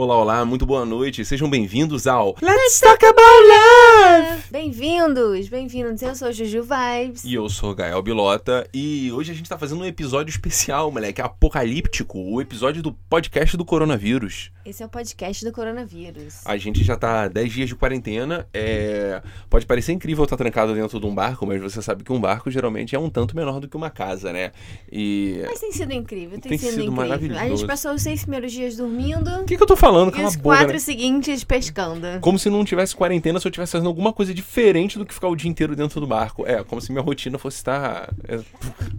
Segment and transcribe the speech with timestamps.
[0.00, 1.24] Olá, olá, muito boa noite.
[1.24, 4.37] Sejam bem-vindos ao Let's Talk About Love!
[4.50, 6.00] Bem-vindos, bem-vindos.
[6.00, 7.22] Eu sou Juju Vibes.
[7.22, 8.66] E eu sou Gael Bilota.
[8.72, 12.18] E hoje a gente tá fazendo um episódio especial, moleque, apocalíptico.
[12.18, 14.50] O episódio do podcast do coronavírus.
[14.64, 16.40] Esse é o podcast do coronavírus.
[16.46, 18.46] A gente já tá 10 dias de quarentena.
[18.54, 19.22] É...
[19.50, 22.50] Pode parecer incrível estar trancado dentro de um barco, mas você sabe que um barco
[22.50, 24.52] geralmente é um tanto menor do que uma casa, né?
[24.90, 25.42] E...
[25.46, 26.96] Mas tem sido incrível, tem, tem sido, sido incrível.
[26.96, 27.40] maravilhoso.
[27.40, 29.28] A gente passou os seis primeiros dias dormindo.
[29.40, 30.14] O que, que eu tô falando?
[30.16, 30.78] E os boca, quatro né?
[30.78, 32.06] seguintes pescando.
[32.20, 35.28] Como se não tivesse quarentena, se eu tivesse fazendo alguma coisa diferente do que ficar
[35.28, 36.46] o dia inteiro dentro do barco.
[36.46, 38.08] É, como se minha rotina fosse estar.
[38.24, 38.40] É...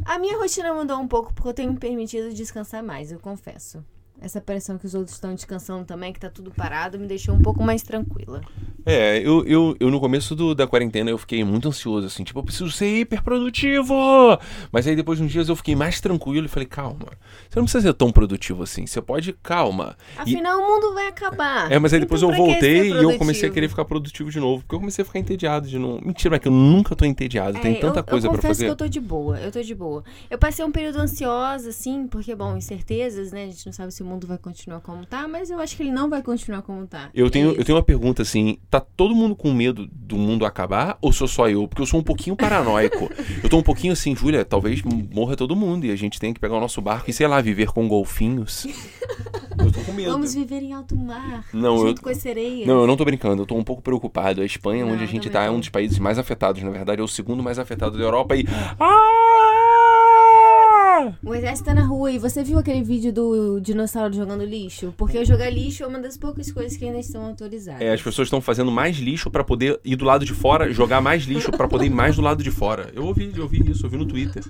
[0.05, 3.83] A minha rotina mudou um pouco porque eu tenho me permitido descansar mais, eu confesso.
[4.21, 7.41] Essa pressão que os outros estão descansando também, que tá tudo parado, me deixou um
[7.41, 8.41] pouco mais tranquila.
[8.85, 12.39] É, eu, eu, eu no começo do, da quarentena eu fiquei muito ansioso, assim, tipo,
[12.39, 13.93] eu preciso ser hiper produtivo!
[14.71, 17.05] Mas aí depois de uns dias eu fiquei mais tranquilo e falei, calma,
[17.49, 19.95] você não precisa ser tão produtivo assim, você pode, calma.
[20.17, 20.63] Afinal, e...
[20.63, 21.71] o mundo vai acabar.
[21.71, 24.39] É, mas aí depois então, eu voltei e eu comecei a querer ficar produtivo de
[24.39, 25.99] novo, porque eu comecei a ficar entediado de não.
[26.01, 28.65] Mentira, é que eu nunca tô entediado, é, tem tanta eu, coisa eu para fazer.
[28.65, 30.03] que eu tô de boa, eu tô de boa.
[30.29, 33.43] Eu passei um período ansiosa, assim, porque, bom, incertezas, né?
[33.43, 35.83] A gente não sabe se o mundo vai continuar como tá, mas eu acho que
[35.83, 37.09] ele não vai continuar como tá.
[37.13, 40.97] Eu tenho, eu tenho uma pergunta assim: tá todo mundo com medo do mundo acabar
[41.01, 41.67] ou sou só eu?
[41.67, 43.09] Porque eu sou um pouquinho paranoico.
[43.43, 46.39] eu tô um pouquinho assim, Júlia, talvez morra todo mundo e a gente tem que
[46.39, 48.65] pegar o nosso barco e, sei lá, viver com golfinhos.
[49.59, 50.11] eu tô com medo.
[50.11, 52.67] Vamos viver em alto mar, não, junto eu, com as sereias.
[52.67, 54.41] Não, eu não tô brincando, eu tô um pouco preocupado.
[54.41, 57.01] A Espanha, não, onde a gente tá, é um dos países mais afetados, na verdade,
[57.01, 58.45] é o segundo mais afetado da Europa e.
[58.79, 59.38] Ah!
[61.21, 64.93] O exército tá na rua e você viu aquele vídeo do dinossauro jogando lixo?
[64.95, 67.81] Porque jogar lixo é uma das poucas coisas que ainda estão autorizadas.
[67.81, 71.01] É, as pessoas estão fazendo mais lixo para poder ir do lado de fora, jogar
[71.01, 72.89] mais lixo para poder ir mais do lado de fora.
[72.93, 74.41] Eu ouvi, eu ouvi isso, eu vi no Twitter.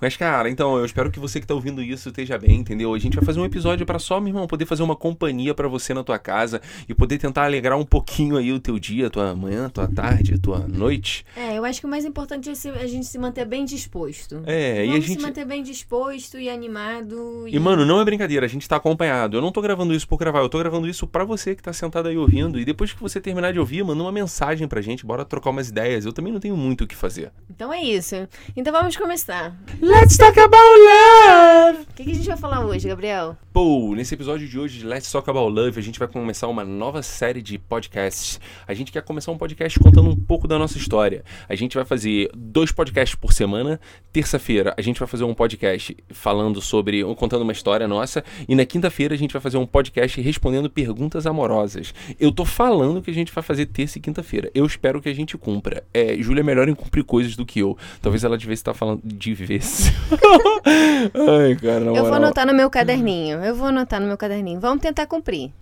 [0.00, 2.92] Mas, cara, então, eu espero que você que tá ouvindo isso esteja bem, entendeu?
[2.92, 5.66] A gente vai fazer um episódio para só, meu irmão, poder fazer uma companhia para
[5.66, 9.34] você na tua casa e poder tentar alegrar um pouquinho aí o teu dia, tua
[9.34, 11.24] manhã, tua tarde, tua noite.
[11.34, 14.42] É, eu acho que o mais importante é a gente se manter bem disposto.
[14.46, 17.46] É, Vamos e a gente manter bem disposto e animado.
[17.46, 17.54] E...
[17.54, 17.58] e...
[17.58, 19.36] mano, não é brincadeira, a gente tá acompanhado.
[19.36, 21.72] Eu não tô gravando isso por gravar, eu tô gravando isso para você que tá
[21.72, 22.58] sentado aí ouvindo.
[22.58, 25.68] E depois que você terminar de ouvir, manda uma mensagem pra gente, bora trocar umas
[25.68, 26.04] ideias.
[26.04, 27.30] Eu também não tenho muito o que fazer.
[27.50, 28.16] Então é isso.
[28.56, 29.56] Então vamos começar.
[29.80, 31.82] Let's talk about love!
[31.82, 33.36] O que, que a gente vai falar hoje, Gabriel?
[33.52, 36.64] Pô, nesse episódio de hoje de Let's Talk About Love, a gente vai começar uma
[36.64, 38.40] nova série de podcasts.
[38.66, 41.24] A gente quer começar um podcast contando um pouco da nossa história.
[41.48, 43.80] A gente vai fazer dois podcasts por semana.
[44.12, 48.24] Terça-feira, a gente vai fazer um podcast falando sobre, contando uma história nossa.
[48.48, 51.94] E na quinta-feira, a gente vai fazer um podcast respondendo perguntas amorosas.
[52.18, 54.50] Eu tô falando que a gente vai fazer terça e quinta-feira.
[54.54, 55.84] Eu espero que a gente cumpra.
[55.92, 57.76] É, Júlia é melhor em cumprir coisas do que eu.
[58.00, 59.92] Talvez ela devesse estar falando de vez.
[60.64, 63.38] Ai, cara, Eu vou anotar no meu caderninho.
[63.38, 64.60] Eu vou anotar no meu caderninho.
[64.60, 65.52] Vamos tentar cumprir.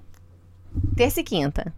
[0.97, 1.73] Terça e quinta.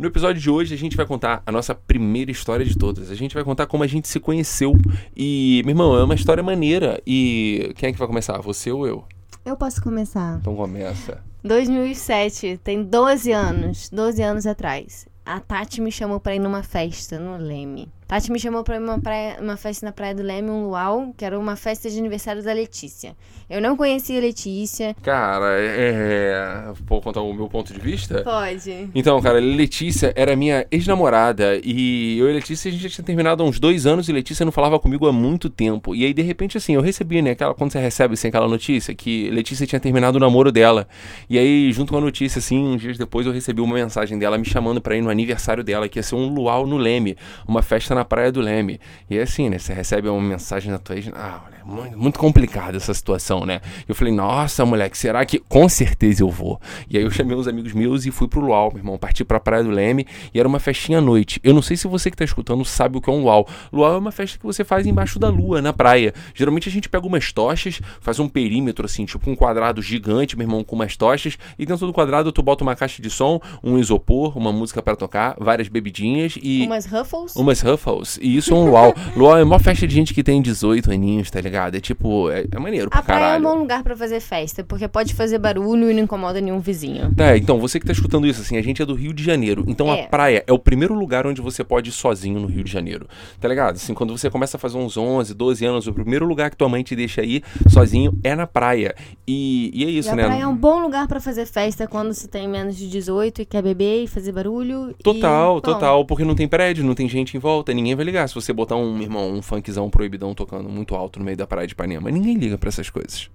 [0.00, 3.10] No episódio de hoje, a gente vai contar a nossa primeira história de todas.
[3.10, 4.72] A gente vai contar como a gente se conheceu.
[5.14, 6.98] E, meu irmão, é uma história maneira.
[7.06, 8.40] E quem é que vai começar?
[8.40, 9.04] Você ou eu?
[9.44, 10.38] Eu posso começar.
[10.40, 11.22] Então começa.
[11.44, 13.90] 2007, tem 12 anos.
[13.90, 15.06] 12 anos atrás.
[15.22, 17.86] A Tati me chamou pra ir numa festa no Leme.
[18.10, 21.14] Tati me chamou pra ir uma, praia, uma festa na Praia do Leme, um luau,
[21.16, 23.14] que era uma festa de aniversário da Letícia.
[23.48, 24.96] Eu não conhecia a Letícia.
[25.00, 26.72] Cara, é.
[26.88, 28.22] Vou contar o meu ponto de vista?
[28.24, 28.90] Pode.
[28.96, 31.60] Então, cara, Letícia era minha ex-namorada.
[31.62, 34.44] E eu e Letícia, a gente já tinha terminado há uns dois anos e Letícia
[34.44, 35.94] não falava comigo há muito tempo.
[35.94, 37.30] E aí, de repente, assim, eu recebi, né?
[37.30, 40.88] Aquela, quando você recebe assim, aquela notícia, que Letícia tinha terminado o namoro dela.
[41.28, 44.36] E aí, junto com a notícia, assim, uns dias depois, eu recebi uma mensagem dela
[44.36, 47.16] me chamando pra ir no aniversário dela, que ia ser um luau no Leme,
[47.46, 48.80] uma festa na na Praia do Leme.
[49.08, 49.58] E é assim, né?
[49.58, 51.10] Você recebe uma mensagem na tua ex.
[51.14, 53.60] Ah, muito, muito complicada essa situação, né?
[53.88, 55.38] Eu falei, nossa, moleque, será que.
[55.38, 56.60] Com certeza eu vou.
[56.88, 58.98] E aí eu chamei uns amigos meus e fui pro Luau, meu irmão.
[58.98, 61.40] Parti pra Praia do Leme e era uma festinha à noite.
[61.42, 63.46] Eu não sei se você que tá escutando sabe o que é um Luau.
[63.72, 66.12] Luau é uma festa que você faz embaixo da lua, na praia.
[66.34, 70.44] Geralmente a gente pega umas tochas, faz um perímetro assim, tipo um quadrado gigante, meu
[70.44, 71.38] irmão, com umas tochas.
[71.58, 74.96] E dentro do quadrado tu bota uma caixa de som, um isopor, uma música para
[74.96, 76.66] tocar, várias bebidinhas e.
[76.66, 77.36] Umas ruffles?
[77.36, 78.18] Umas ruffles.
[78.20, 78.94] E isso é um luau.
[79.16, 81.59] luau é uma festa de gente que tem 18 aninhos, tá ligado?
[81.68, 83.44] É tipo, é, é maneiro pra a praia caralho.
[83.44, 86.58] é um bom lugar pra fazer festa, porque pode fazer barulho e não incomoda nenhum
[86.60, 87.12] vizinho.
[87.18, 89.64] É, então, você que tá escutando isso, assim, a gente é do Rio de Janeiro.
[89.66, 90.04] Então É.
[90.04, 93.06] a praia é o primeiro lugar onde você pode ir sozinho no Rio de Janeiro.
[93.40, 93.76] Tá ligado?
[93.76, 96.68] Assim, quando você começa a fazer uns 11, 12 anos, o primeiro lugar que tua
[96.68, 98.94] mãe te deixa ir sozinho é na praia.
[99.26, 100.24] E, e é isso, e a né?
[100.26, 103.44] praia é um bom lugar pra fazer festa quando se tem menos de 18 e
[103.44, 104.94] quer beber e fazer barulho.
[104.98, 108.04] e- Total, bom, total, porque não tem prédio, não tem gente em volta, ninguém vai
[108.04, 108.28] ligar.
[108.28, 111.66] Se você botar um, irmão, um funkzão proibidão tocando muito alto no meio da praia
[111.66, 113.28] de Ipanema, ninguém liga pra essas coisas.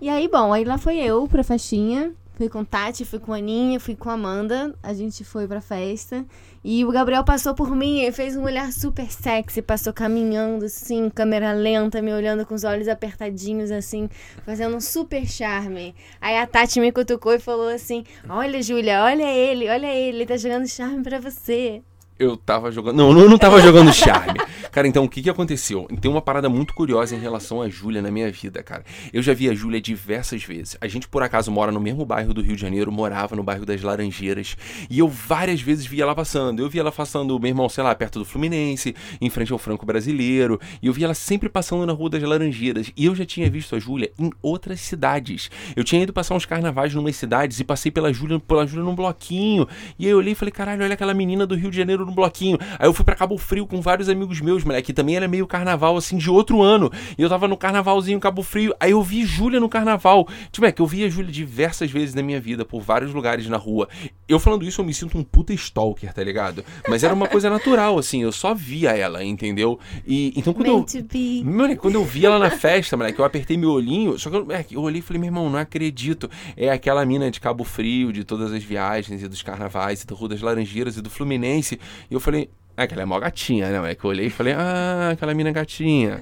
[0.00, 2.12] E aí, bom, aí lá foi eu pra festinha.
[2.34, 4.74] Fui com Tati, fui com a Aninha, fui com Amanda.
[4.82, 6.24] A gente foi pra festa.
[6.64, 9.62] E o Gabriel passou por mim e fez um olhar super sexy.
[9.62, 14.08] Passou caminhando assim, câmera lenta, me olhando com os olhos apertadinhos assim,
[14.44, 15.94] fazendo um super charme.
[16.20, 20.26] Aí a Tati me cutucou e falou assim: Olha, Júlia, olha ele, olha ele, ele
[20.26, 21.82] tá jogando charme pra você.
[22.18, 22.96] Eu tava jogando.
[22.96, 24.38] Não, eu não tava jogando charme.
[24.70, 25.86] Cara, então o que que aconteceu?
[26.00, 28.84] Tem uma parada muito curiosa em relação a Júlia na minha vida, cara.
[29.12, 30.78] Eu já vi a Júlia diversas vezes.
[30.80, 33.66] A gente, por acaso, mora no mesmo bairro do Rio de Janeiro, morava no bairro
[33.66, 34.56] das Laranjeiras.
[34.88, 36.60] E eu várias vezes via ela passando.
[36.60, 39.84] Eu via ela passando, meu irmão, sei lá, perto do Fluminense, em frente ao Franco
[39.84, 40.60] Brasileiro.
[40.80, 42.90] E eu via ela sempre passando na Rua das Laranjeiras.
[42.96, 45.50] E eu já tinha visto a Júlia em outras cidades.
[45.74, 48.84] Eu tinha ido passar uns carnavais em umas cidades e passei pela Júlia, pela Júlia
[48.84, 49.66] num bloquinho.
[49.98, 52.14] E aí eu olhei e falei, caralho, olha aquela menina do Rio de Janeiro no
[52.14, 52.58] bloquinho.
[52.78, 55.46] Aí eu fui para Cabo Frio com vários amigos meus, moleque, que também era meio
[55.46, 56.92] carnaval, assim, de outro ano.
[57.16, 58.74] E eu tava no carnavalzinho Cabo Frio.
[58.78, 60.28] Aí eu vi Júlia no carnaval.
[60.50, 63.48] Tipo, é que eu vi a Júlia diversas vezes na minha vida, por vários lugares
[63.48, 63.88] na rua.
[64.28, 66.64] Eu falando isso, eu me sinto um puta stalker, tá ligado?
[66.88, 69.78] Mas era uma coisa natural, assim, eu só via ela, entendeu?
[70.06, 71.44] E então quando Meant eu.
[71.44, 74.50] Moleque, quando eu vi ela na festa, moleque, eu apertei meu olhinho, só que eu,
[74.50, 76.30] é, eu olhei e falei, meu irmão, não acredito.
[76.56, 80.14] É aquela mina de Cabo Frio, de todas as viagens e dos carnavais e da
[80.14, 81.78] Rua das Laranjeiras e do Fluminense.
[82.10, 83.90] E eu falei, é que ela é mó gatinha, né?
[83.90, 86.20] É que eu olhei e falei, ah, aquela mina gatinha.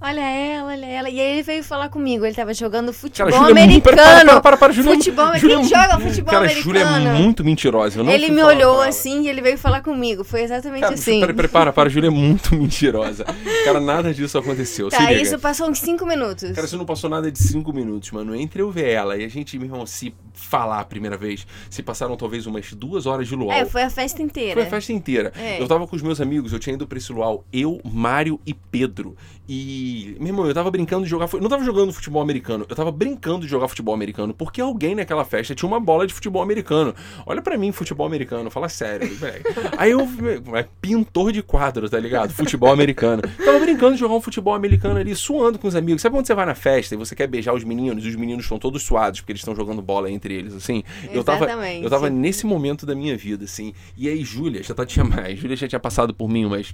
[0.00, 1.10] Olha ela, olha ela.
[1.10, 2.24] E aí ele veio falar comigo.
[2.24, 3.96] Ele tava jogando futebol Cara, é americano.
[3.96, 6.62] para, para, para, para, Júlia é futebol Júlia é Quem joga futebol Cara, americano?
[6.62, 8.00] Júlia é muito mentirosa.
[8.02, 10.22] Ele me olhou assim e ele veio falar comigo.
[10.22, 11.20] Foi exatamente Cara, assim.
[11.20, 13.24] Pera, pera, para, para, Júlia é muito mentirosa.
[13.64, 14.88] Cara, nada disso aconteceu.
[14.88, 16.52] Tá, isso passou uns 5 minutos.
[16.52, 18.34] Cara, isso não passou nada de cinco minutos, mano.
[18.34, 21.82] Entre eu ver ela e a gente, meu irmão, se falar a primeira vez, se
[21.82, 23.56] passaram talvez umas duas horas de luau.
[23.56, 24.54] É, foi a festa inteira.
[24.54, 25.32] Foi a festa inteira.
[25.36, 25.60] É.
[25.60, 28.54] Eu tava com os meus amigos, eu tinha ido pra esse luau, eu, Mário e
[28.54, 29.16] Pedro.
[29.48, 29.87] E,
[30.18, 31.28] meu irmão, eu tava brincando de jogar.
[31.32, 34.94] Eu não tava jogando futebol americano, eu tava brincando de jogar futebol americano, porque alguém
[34.94, 36.94] naquela festa tinha uma bola de futebol americano.
[37.26, 39.44] Olha pra mim, futebol americano, fala sério, velho.
[39.76, 40.08] Aí eu,
[40.56, 42.32] é pintor de quadro, tá ligado?
[42.32, 43.22] Futebol americano.
[43.44, 46.02] Tava brincando de jogar um futebol americano ali, suando com os amigos.
[46.02, 48.44] Sabe quando você vai na festa e você quer beijar os meninos e os meninos
[48.44, 50.82] estão todos suados porque eles estão jogando bola entre eles, assim?
[51.10, 51.84] Eu tava, Exatamente.
[51.84, 53.72] eu tava nesse momento da minha vida, assim.
[53.96, 55.38] E aí, Júlia já tá, tinha mais.
[55.38, 56.72] Júlia já tinha passado por mim, mas.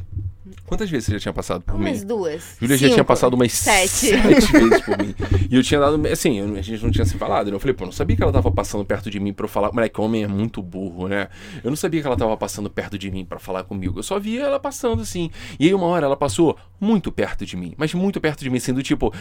[0.66, 2.06] Quantas vezes você já tinha passado por Umas mim?
[2.06, 2.56] duas.
[2.60, 3.88] Júlia já tinha passado umas Sete.
[4.12, 5.14] sete vezes por mim.
[5.50, 6.06] E eu tinha dado.
[6.06, 7.54] Assim, eu- a gente não tinha se falado, né?
[7.56, 9.72] Eu falei, pô, não sabia que ela tava passando perto de mim pra eu falar.
[9.72, 11.28] Moleque, homem é muito burro, né?
[11.62, 13.98] Eu não sabia que ela tava passando perto de mim pra falar comigo.
[13.98, 15.30] Eu só via ela passando assim.
[15.58, 17.72] E aí, uma hora, ela passou muito perto de mim.
[17.78, 19.14] Mas muito perto de mim, sendo tipo,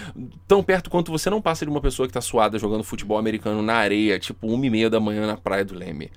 [0.48, 3.62] tão perto quanto você não passa de uma pessoa que tá suada jogando futebol americano
[3.62, 6.12] na areia, tipo, uma e meia da manhã na praia do Leme.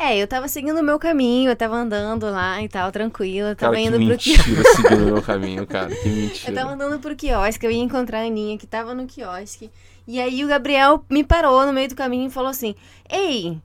[0.00, 3.50] É, eu tava seguindo o meu caminho, eu tava andando lá e tal, tranquila.
[3.50, 4.64] Eu tava Cara, que indo pro mentira quiosque.
[4.76, 5.88] seguindo o meu caminho, cara.
[5.94, 6.50] Que mentira.
[6.50, 9.70] Eu tava andando pro quiosque, eu ia encontrar a Aninha, que tava no quiosque.
[10.06, 12.74] E aí o Gabriel me parou no meio do caminho e falou assim:
[13.10, 13.58] Ei,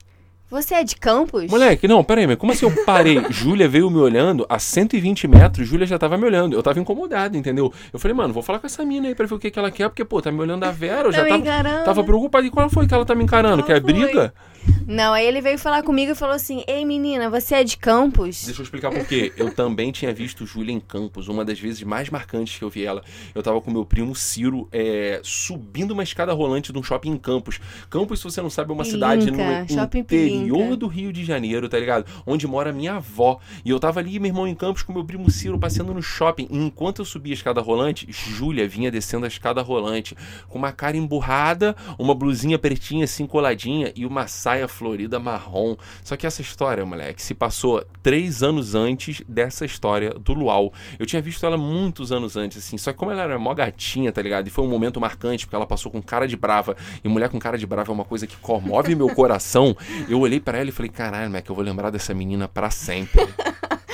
[0.50, 1.50] você é de Campos?
[1.50, 3.22] Moleque, não, peraí, mas como assim eu parei?
[3.30, 6.54] Júlia veio me olhando a 120 metros, Júlia já tava me olhando.
[6.54, 7.72] Eu tava incomodado, entendeu?
[7.92, 9.70] Eu falei, mano, vou falar com essa mina aí pra ver o que, que ela
[9.70, 11.84] quer, porque, pô, tá me olhando a Vera, eu Tá já me tava, encarando.
[11.84, 12.44] tava preocupado.
[12.46, 13.62] E qual foi que ela tá me encarando?
[13.62, 13.92] Qual Quer foi?
[13.92, 14.34] briga?
[14.86, 18.44] Não, aí ele veio falar comigo e falou assim: Ei, menina, você é de Campos?
[18.44, 19.32] Deixa eu explicar por quê.
[19.36, 22.84] Eu também tinha visto Júlia em Campos, uma das vezes mais marcantes que eu vi
[22.84, 23.02] ela.
[23.34, 27.16] Eu tava com meu primo Ciro é, subindo uma escada rolante de um shopping em
[27.16, 27.58] Campos.
[27.88, 30.76] Campos, se você não sabe, é uma Pilinca, cidade no interior Pilinca.
[30.76, 32.04] do Rio de Janeiro, tá ligado?
[32.26, 33.38] Onde mora minha avó.
[33.64, 36.46] E eu tava ali, meu irmão, em Campos com meu primo Ciro, passeando no shopping.
[36.50, 40.14] E enquanto eu subia a escada rolante, Júlia vinha descendo a escada rolante
[40.48, 45.76] com uma cara emburrada, uma blusinha pretinha assim coladinha e uma saia florida marrom.
[46.02, 50.72] Só que essa história, moleque, se passou três anos antes dessa história do Luau.
[50.98, 52.76] Eu tinha visto ela muitos anos antes, assim.
[52.76, 54.46] Só que como ela era mó gatinha, tá ligado?
[54.46, 56.76] E foi um momento marcante, porque ela passou com cara de brava.
[57.02, 59.76] E mulher com cara de brava é uma coisa que comove meu coração.
[60.08, 63.20] Eu olhei pra ela e falei, caralho, moleque, eu vou lembrar dessa menina pra sempre.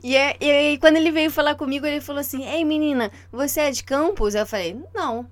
[0.00, 3.62] E, é- e aí, quando ele veio falar comigo, ele falou assim: Ei, menina, você
[3.62, 4.34] é de Campos?
[4.36, 5.26] Eu falei: Não.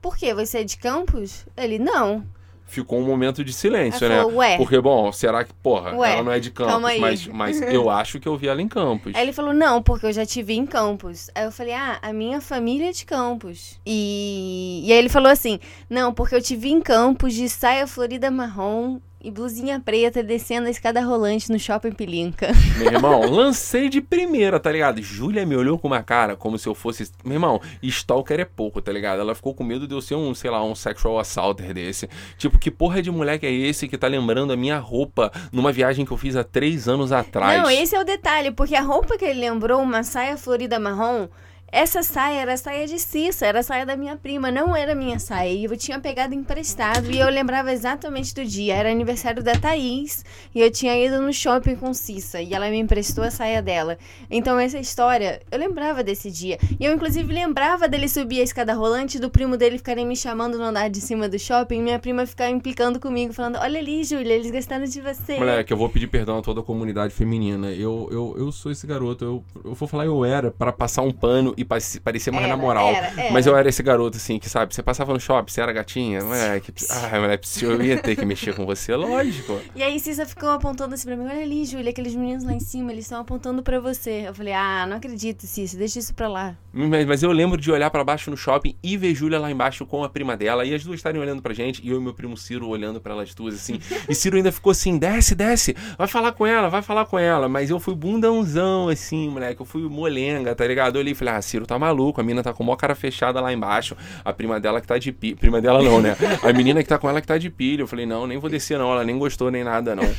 [0.00, 0.32] Por quê?
[0.32, 1.44] Você é de Campos?
[1.56, 2.24] Ele: Não.
[2.72, 4.22] Ficou um momento de silêncio, Ela né?
[4.22, 7.60] falou, "Ué." Porque, bom, será que, porra, Ué, ela não é de Campos, mas, mas
[7.70, 9.14] eu acho que eu vi ela em Campos.
[9.14, 11.28] Aí ele falou, não, porque eu já te vi em Campos.
[11.34, 13.78] Aí eu falei, ah, a minha família é de Campos.
[13.84, 15.58] E, e aí ele falou assim,
[15.90, 20.66] não, porque eu te vi em Campos de saia florida marrom e blusinha preta descendo
[20.66, 22.48] a escada rolante no shopping Pilinca.
[22.76, 25.00] Meu irmão, lancei de primeira, tá ligado?
[25.00, 27.10] Júlia me olhou com uma cara como se eu fosse.
[27.24, 29.20] Meu irmão, stalker é pouco, tá ligado?
[29.20, 32.08] Ela ficou com medo de eu ser um, sei lá, um sexual assaulter desse.
[32.36, 36.04] Tipo, que porra de moleque é esse que tá lembrando a minha roupa numa viagem
[36.04, 37.62] que eu fiz há três anos atrás?
[37.62, 41.28] Não, esse é o detalhe, porque a roupa que ele lembrou, uma saia florida marrom,
[41.74, 45.50] essa saia era saia de Cissa, era saia da minha prima, não era minha saia.
[45.50, 48.74] E eu tinha pegado emprestado e eu lembrava exatamente do dia.
[48.74, 50.22] Era aniversário da Thaís
[50.54, 53.96] e eu tinha ido no shopping com Cissa e ela me emprestou a saia dela.
[54.30, 56.58] Então essa história, eu lembrava desse dia.
[56.78, 60.58] E eu inclusive lembrava dele subir a escada rolante, do primo dele ficarem me chamando
[60.58, 64.34] no andar de cima do shopping, minha prima ficar implicando comigo, falando: Olha ali, Júlia,
[64.34, 65.38] eles gostaram de você.
[65.38, 67.70] Moleque, eu vou pedir perdão a toda a comunidade feminina.
[67.72, 69.24] Eu, eu, eu sou esse garoto.
[69.24, 72.62] Eu, eu vou falar eu era para passar um pano e parecer mais Era, na
[72.62, 72.88] moral.
[72.88, 73.32] era, era.
[73.32, 76.22] Mas eu era esse garoto, assim, que sabe, você passava no shopping, você era gatinha,
[76.22, 76.72] moleque.
[76.90, 79.60] Ai, moleque, eu ia ter que mexer com você, lógico.
[79.74, 82.60] E aí Cissa ficou apontando assim pra mim, olha ali, Júlia, aqueles meninos lá em
[82.60, 84.24] cima, eles estão apontando pra você.
[84.26, 86.54] Eu falei, ah, não acredito, Cissa, deixa isso pra lá.
[86.72, 89.84] Mas, mas eu lembro de olhar pra baixo no shopping e ver Júlia lá embaixo
[89.86, 92.14] com a prima dela e as duas estarem olhando pra gente e eu e meu
[92.14, 93.78] primo Ciro olhando pra elas duas assim.
[94.08, 97.48] E Ciro ainda ficou assim: desce, desce, vai falar com ela, vai falar com ela.
[97.48, 100.96] Mas eu fui bundãozão assim, moleque, eu fui molenga, tá ligado?
[100.96, 102.94] Eu olhei e falei: ah, Ciro tá maluco, a mina tá com a maior cara
[102.94, 103.94] fechada lá embaixo,
[104.24, 105.36] a prima dela que tá de pilha.
[105.36, 106.16] Prima dela não, né?
[106.42, 107.82] A menina que tá com ela que tá de pilha.
[107.82, 110.04] Eu falei: não, nem vou descer não, ela nem gostou nem nada não.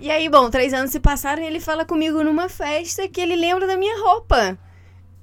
[0.00, 3.36] E aí, bom, três anos se passaram e ele fala comigo numa festa que ele
[3.36, 4.56] lembra da minha roupa.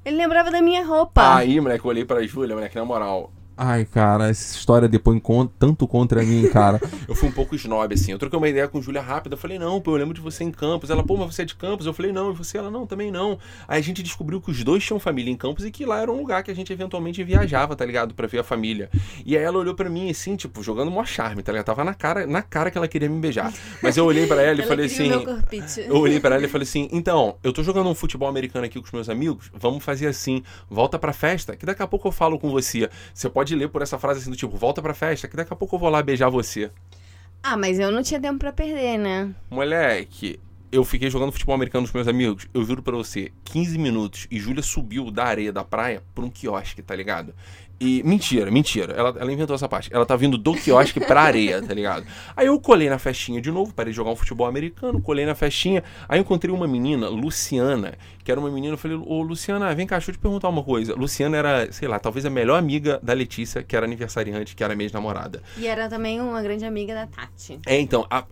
[0.06, 1.36] Ele lembrava da minha roupa.
[1.36, 3.32] Aí, moleque, eu olhei pra Júlia, moleque, na moral.
[3.58, 6.80] Ai, cara, essa história depois con- tanto contra mim, cara.
[7.08, 8.12] eu fui um pouco snob, assim.
[8.12, 9.34] Eu troquei uma ideia com Júlia rápida.
[9.34, 10.92] Eu falei, não, pô, eu lembro de você em Campos.
[10.92, 11.86] Ela, pô, mas você é de Campos?
[11.88, 12.32] Eu falei, não.
[12.32, 12.58] E você?
[12.60, 13.40] Ela, não, também não.
[13.68, 16.12] Aí a gente descobriu que os dois tinham família em Campos e que lá era
[16.12, 18.14] um lugar que a gente eventualmente viajava, tá ligado?
[18.14, 18.92] Pra ver a família.
[19.26, 21.66] E aí ela olhou pra mim, assim, tipo, jogando mó charme, tá ligado?
[21.66, 23.52] Tava na cara, na cara que ela queria me beijar.
[23.82, 25.10] Mas eu olhei pra ela e Ela falei assim.
[25.82, 28.80] Eu olhei pra ela e falei assim: então, eu tô jogando um futebol americano aqui
[28.80, 32.12] com os meus amigos, vamos fazer assim, volta pra festa, que daqui a pouco eu
[32.12, 32.90] falo com você.
[33.14, 35.56] Você pode ler por essa frase assim do tipo, volta pra festa, que daqui a
[35.56, 36.72] pouco eu vou lá beijar você.
[37.44, 39.34] Ah, mas eu não tinha tempo pra perder, né?
[39.50, 40.40] Moleque,
[40.72, 44.40] eu fiquei jogando futebol americano com meus amigos, eu juro pra você, 15 minutos e
[44.40, 47.34] Júlia subiu da areia da praia pra um quiosque, tá ligado?
[47.80, 48.94] E mentira, mentira.
[48.94, 49.90] Ela, ela inventou essa parte.
[49.94, 52.08] Ela tá vindo do quiosque pra areia, tá ligado?
[52.36, 55.36] Aí eu colei na festinha de novo, parei de jogar um futebol americano, colei na
[55.36, 55.84] festinha.
[56.10, 57.94] Aí eu encontrei uma menina, Luciana,
[58.24, 58.74] que era uma menina.
[58.74, 60.96] Eu falei, ô Luciana, vem cá, deixa eu te perguntar uma coisa.
[60.96, 64.76] Luciana era, sei lá, talvez a melhor amiga da Letícia, que era aniversariante, que era
[64.76, 65.44] minha namorada.
[65.56, 67.60] E era também uma grande amiga da Tati.
[67.66, 68.24] É, então, a.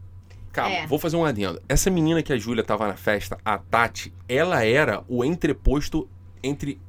[0.51, 0.87] Calma, É.
[0.87, 1.61] vou fazer um adendo.
[1.69, 6.09] Essa menina que a Júlia tava na festa, a Tati, ela era o entreposto
[6.41, 6.79] entre.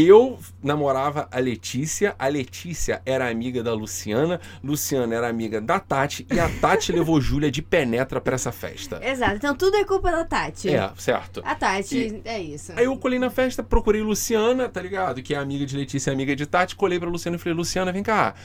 [0.00, 6.24] Eu namorava a Letícia, a Letícia era amiga da Luciana, Luciana era amiga da Tati
[6.30, 9.00] e a Tati levou Júlia de penetra pra essa festa.
[9.02, 9.34] Exato.
[9.34, 10.72] Então tudo é culpa da Tati.
[10.72, 11.42] É, certo.
[11.44, 12.72] A Tati, é isso.
[12.76, 15.20] Aí eu colei na festa, procurei Luciana, tá ligado?
[15.20, 16.76] Que é amiga de Letícia, amiga de Tati.
[16.76, 18.36] Colei pra Luciana e falei, Luciana, vem cá.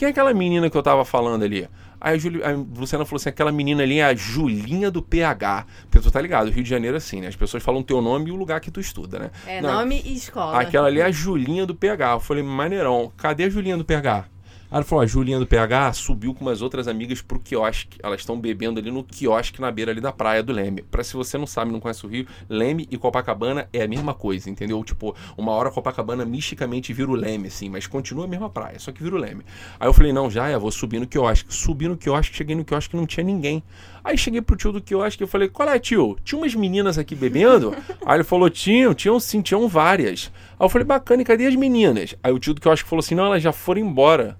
[0.00, 1.68] Quem é aquela menina que eu tava falando ali?
[2.00, 5.66] Aí a, Juli- a Luciana falou assim, aquela menina ali é a Julinha do PH.
[5.82, 7.26] Porque tu tá ligado, Rio de Janeiro é assim, né?
[7.26, 9.30] As pessoas falam teu nome e o lugar que tu estuda, né?
[9.46, 10.58] É Não, nome e escola.
[10.58, 12.12] Aquela ali é a Julinha do PH.
[12.12, 14.24] Eu falei, maneirão, cadê a Julinha do PH?
[14.70, 17.98] Aí ela falou, a Julinha do PH subiu com umas outras amigas pro quiosque.
[18.00, 20.82] Elas estão bebendo ali no quiosque na beira ali da praia do Leme.
[20.82, 24.14] Pra se você não sabe, não conhece o Rio, Leme e Copacabana é a mesma
[24.14, 24.84] coisa, entendeu?
[24.84, 28.92] Tipo, uma hora Copacabana misticamente vira o Leme, assim, mas continua a mesma praia, só
[28.92, 29.44] que vira o Leme.
[29.80, 31.52] Aí eu falei, não, já é, vou subir no quiosque.
[31.52, 33.64] Subi no quiosque, cheguei no quiosque e não tinha ninguém.
[34.04, 36.16] Aí cheguei pro tio do quiosque e falei, qual é, tio?
[36.22, 37.74] Tinha umas meninas aqui bebendo?
[38.06, 40.30] Aí ele falou, tinham, tinham sim, tinham várias.
[40.58, 42.14] Aí eu falei, bacana, e cadê as meninas?
[42.22, 44.38] Aí o tio do quiosque falou assim, não, elas já foram embora.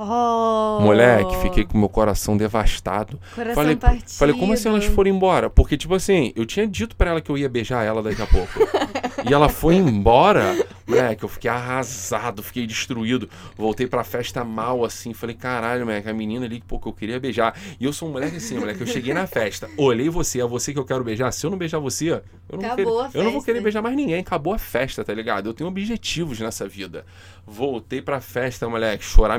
[0.00, 0.78] Oh.
[0.80, 3.18] Moleque, fiquei com meu coração devastado.
[3.34, 4.10] Coração falei, partido.
[4.10, 5.50] falei, como assim elas foram embora?
[5.50, 8.26] Porque, tipo assim, eu tinha dito pra ela que eu ia beijar ela daqui a
[8.26, 8.48] pouco.
[9.28, 10.54] e ela foi embora.
[10.86, 13.28] Moleque, eu fiquei arrasado, fiquei destruído.
[13.56, 15.12] Voltei pra festa mal, assim.
[15.12, 17.54] Falei, caralho, moleque, a menina ali, pô, que eu queria beijar.
[17.78, 18.80] E eu sou um moleque assim, moleque.
[18.80, 21.32] Eu cheguei na festa, olhei você, é você que eu quero beijar.
[21.32, 23.60] Se eu não beijar você, eu não, vou Acabou querer, a eu não vou querer
[23.60, 24.20] beijar mais ninguém.
[24.20, 25.48] Acabou a festa, tá ligado?
[25.48, 27.04] Eu tenho objetivos nessa vida.
[27.46, 29.38] Voltei pra festa, moleque, chorar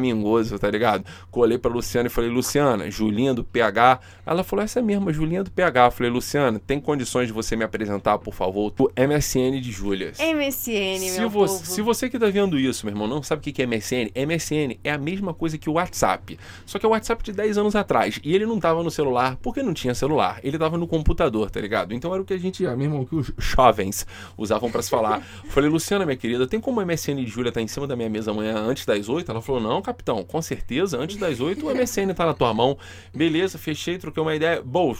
[0.49, 1.05] mingoso, tá ligado?
[1.29, 3.99] Colei pra Luciana e falei, Luciana, Julinha do PH.
[4.25, 5.85] Ela falou, essa mesma, Julinha do PH.
[5.85, 8.73] Eu falei, Luciana, tem condições de você me apresentar, por favor?
[8.79, 10.13] O MSN de Júlia.
[10.19, 11.65] MSN, Se meu você, povo.
[11.65, 14.79] se você que tá vendo isso, meu irmão, não sabe o que é MSN, MSN
[14.83, 16.37] é a mesma coisa que o WhatsApp.
[16.65, 18.19] Só que é o WhatsApp de 10 anos atrás.
[18.23, 20.39] E ele não tava no celular porque não tinha celular.
[20.43, 21.93] Ele tava no computador, tá ligado?
[21.93, 24.05] Então era o que a gente, ah, meu irmão, que os jovens
[24.37, 25.21] usavam pra se falar.
[25.49, 28.09] Falei, Luciana, minha querida, tem como o MSN de Júlia tá em cima da minha
[28.09, 29.29] mesa amanhã antes das 8?
[29.29, 32.77] Ela falou, não, capitão, com certeza, antes das 8 o MSN tá na tua mão.
[33.13, 34.61] Beleza, fechei, troquei uma ideia.
[34.63, 34.95] Bom,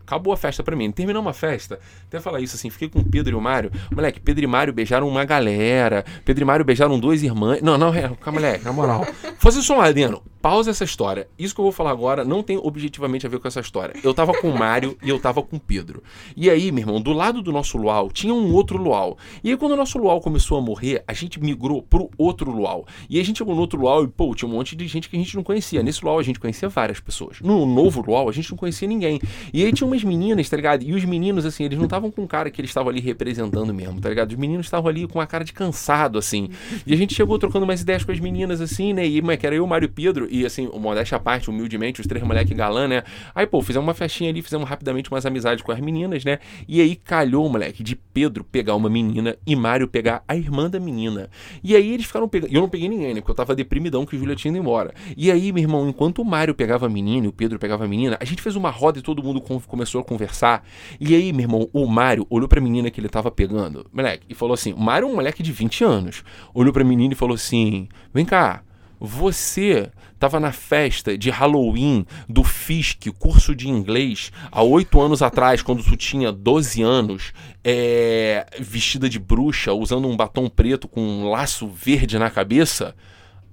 [0.00, 0.90] acabou a festa pra mim.
[0.90, 1.78] Terminamos a festa.
[2.06, 3.70] Até falar isso assim, fiquei com o Pedro e o Mário.
[3.90, 6.04] Moleque, Pedro e Mário beijaram uma galera.
[6.24, 7.60] Pedro e Mário beijaram duas irmãs.
[7.62, 9.06] Não, não, é, moleque, na moral.
[9.38, 10.22] Fazer só um adendo.
[10.40, 11.28] Pausa essa história.
[11.38, 13.94] Isso que eu vou falar agora não tem objetivamente a ver com essa história.
[14.02, 16.02] Eu tava com o Mário e eu tava com o Pedro.
[16.36, 19.18] E aí, meu irmão, do lado do nosso luau tinha um outro luau.
[19.42, 22.86] E aí, quando o nosso luau começou a morrer, a gente migrou pro outro luau.
[23.10, 25.16] E a gente chegou no outro luau e, pô, tinha um monte de gente que
[25.16, 25.82] a gente não conhecia.
[25.82, 27.40] Nesse luau a gente conhecia várias pessoas.
[27.40, 29.20] No novo luau a gente não conhecia ninguém.
[29.52, 30.82] E aí tinha umas meninas, tá ligado?
[30.84, 34.00] E os meninos, assim, eles não estavam com cara que eles estavam ali representando mesmo,
[34.00, 34.30] tá ligado?
[34.30, 36.48] Os meninos estavam ali com a cara de cansado, assim.
[36.86, 39.06] E a gente chegou trocando umas ideias com as meninas, assim, né?
[39.06, 40.27] E, mas que era eu, Mário e Pedro.
[40.30, 43.02] E, assim, o modéstia à parte, humildemente, os três moleque galã, né?
[43.34, 46.38] Aí, pô, fizemos uma festinha ali, fizemos rapidamente umas amizades com as meninas, né?
[46.66, 50.78] E aí calhou, moleque, de Pedro pegar uma menina e Mário pegar a irmã da
[50.80, 51.30] menina.
[51.62, 52.52] E aí eles ficaram pegando.
[52.52, 53.20] Eu não peguei ninguém, né?
[53.20, 54.92] Porque eu tava deprimidão que o Júlia tinha ido embora.
[55.16, 57.88] E aí, meu irmão, enquanto o Mário pegava a menina e o Pedro pegava a
[57.88, 60.64] menina, a gente fez uma roda e todo mundo com- começou a conversar.
[61.00, 64.34] E aí, meu irmão, o Mário olhou pra menina que ele tava pegando, moleque, e
[64.34, 66.22] falou assim: o Mário é um moleque de 20 anos.
[66.54, 68.62] Olhou pra menina e falou assim: vem cá.
[69.00, 75.62] Você estava na festa de Halloween do FISC, curso de inglês, há oito anos atrás,
[75.62, 77.32] quando tu tinha 12 anos,
[77.62, 82.96] é, vestida de bruxa, usando um batom preto com um laço verde na cabeça?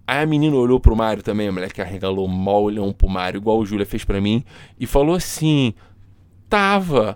[0.07, 3.59] Aí a menina olhou pro Mário também, a moleque arregalou mal olhão pro Mário, igual
[3.59, 4.43] o Júlia fez pra mim,
[4.79, 5.73] e falou assim:
[6.49, 7.15] Tava.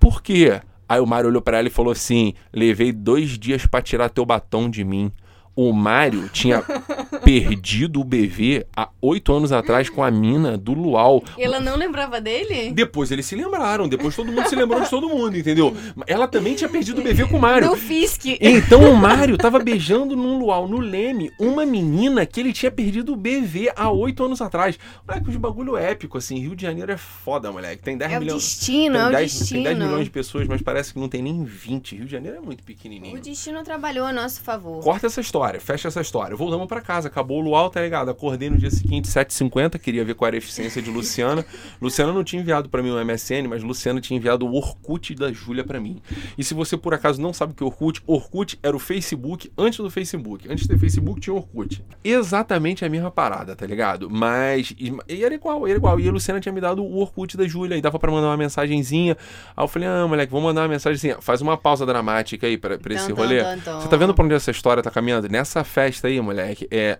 [0.00, 0.60] Por quê?
[0.88, 4.24] Aí o Mário olhou pra ela e falou assim: Levei dois dias pra tirar teu
[4.24, 5.12] batom de mim.
[5.56, 6.62] O Mário tinha
[7.24, 11.22] perdido o BV há oito anos atrás com a mina do Luau.
[11.36, 12.72] E ela não lembrava dele?
[12.72, 15.76] Depois eles se lembraram, depois todo mundo se lembrou de todo mundo, entendeu?
[16.06, 17.68] Ela também tinha perdido o BV com o Mário.
[17.68, 18.24] Do Fisk.
[18.40, 23.12] Então o Mário tava beijando num luau, no Leme, uma menina que ele tinha perdido
[23.12, 24.78] o BV há oito anos atrás.
[25.06, 26.38] Moleque, os bagulho épico, assim.
[26.38, 27.82] Rio de Janeiro é foda, moleque.
[27.82, 28.42] Tem 10 É o milhões.
[28.42, 29.64] destino, tem é o 10, destino.
[29.64, 31.96] Tem 10 milhões de pessoas, mas parece que não tem nem 20.
[31.96, 33.16] Rio de Janeiro é muito pequenininho.
[33.16, 34.82] O destino trabalhou a nosso favor.
[34.82, 36.36] Corta essa história, fecha essa história.
[36.36, 38.10] Voltamos pra casa, acabou o luau, tá ligado?
[38.10, 41.44] Acordei no dia seguinte, 7h50, queria ver qual era a eficiência de Luciana.
[41.80, 45.32] Luciana não tinha enviado pra mim o MSN, mas Luciana tinha enviado o Orkut da
[45.32, 46.00] Júlia pra mim.
[46.36, 49.50] E se você por acaso não sabe o que é Orkut, Orkut era o Facebook
[49.56, 50.50] antes do Facebook.
[50.50, 51.84] Antes ter Facebook tinha Orkut.
[52.04, 54.10] Exatamente a mesma parada, tá ligado?
[54.10, 54.74] Mas.
[54.78, 55.98] E era igual, era igual.
[55.98, 58.36] E a Luciana tinha me dado o Orkut da Júlia e dava pra mandar uma
[58.36, 59.16] mensagenzinha.
[59.56, 61.18] Aí eu falei, ah, moleque, vou mandar uma mensagenzinha.
[61.20, 63.42] Faz uma pausa dramática aí pra, pra esse rolê.
[63.42, 65.29] Você tá vendo pra onde essa história tá caminhando?
[65.30, 66.98] Nessa festa aí, moleque, é.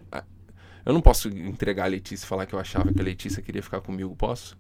[0.85, 3.62] Eu não posso entregar a Letícia e falar que eu achava que a Letícia queria
[3.62, 4.57] ficar comigo, posso?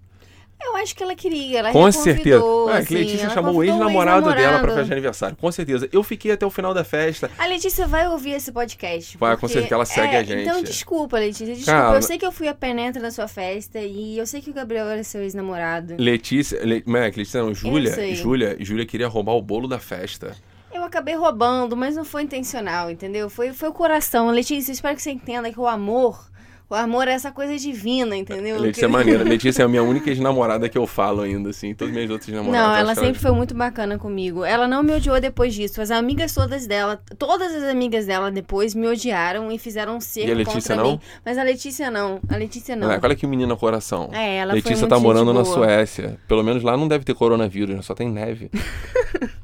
[0.62, 2.44] Eu acho que ela queria, ela Com certeza.
[2.68, 4.74] É, assim, que Letícia chamou o ex-namorado dela pra ex-namorado.
[4.74, 5.36] festa de aniversário.
[5.36, 5.88] Com certeza.
[5.90, 7.30] Eu fiquei até o final da festa.
[7.38, 9.16] A Letícia vai ouvir esse podcast.
[9.16, 10.42] Vai, com certeza, ela segue é, a gente.
[10.42, 11.46] Então, desculpa, Letícia.
[11.46, 11.72] Desculpa.
[11.72, 14.50] Cara, eu sei que eu fui a penetra na sua festa e eu sei que
[14.50, 15.94] o Gabriel era seu ex-namorado.
[15.98, 16.60] Letícia.
[16.62, 16.84] Le...
[16.86, 18.14] Moleque, Letícia não, Júlia.
[18.14, 20.36] Júlia, Júlia queria roubar o bolo da festa.
[20.80, 23.28] Eu acabei roubando, mas não foi intencional, entendeu?
[23.28, 24.30] Foi, foi o coração.
[24.30, 26.30] Letícia, espero que você entenda que o amor.
[26.70, 28.58] O amor é essa coisa divina, entendeu?
[28.58, 29.22] Letícia é maneira.
[29.28, 31.74] Letícia é a minha única ex-namorada que eu falo ainda, assim.
[31.74, 32.66] Todas minhas outras namoradas.
[32.66, 34.42] Não, ela sempre foi muito bacana comigo.
[34.42, 35.82] Ela não me odiou depois disso.
[35.82, 40.30] As amigas todas dela, todas as amigas dela depois me odiaram e fizeram um cerco
[40.30, 40.92] E a Letícia não?
[40.92, 41.00] mim.
[41.26, 42.20] Mas a Letícia não.
[42.26, 42.88] A Letícia não.
[42.88, 44.08] Olha que menina coração.
[44.12, 45.44] É, ela foi Letícia muito tá morando na.
[45.44, 46.18] Suécia.
[46.26, 48.48] Pelo menos lá não deve ter coronavírus, só tem neve.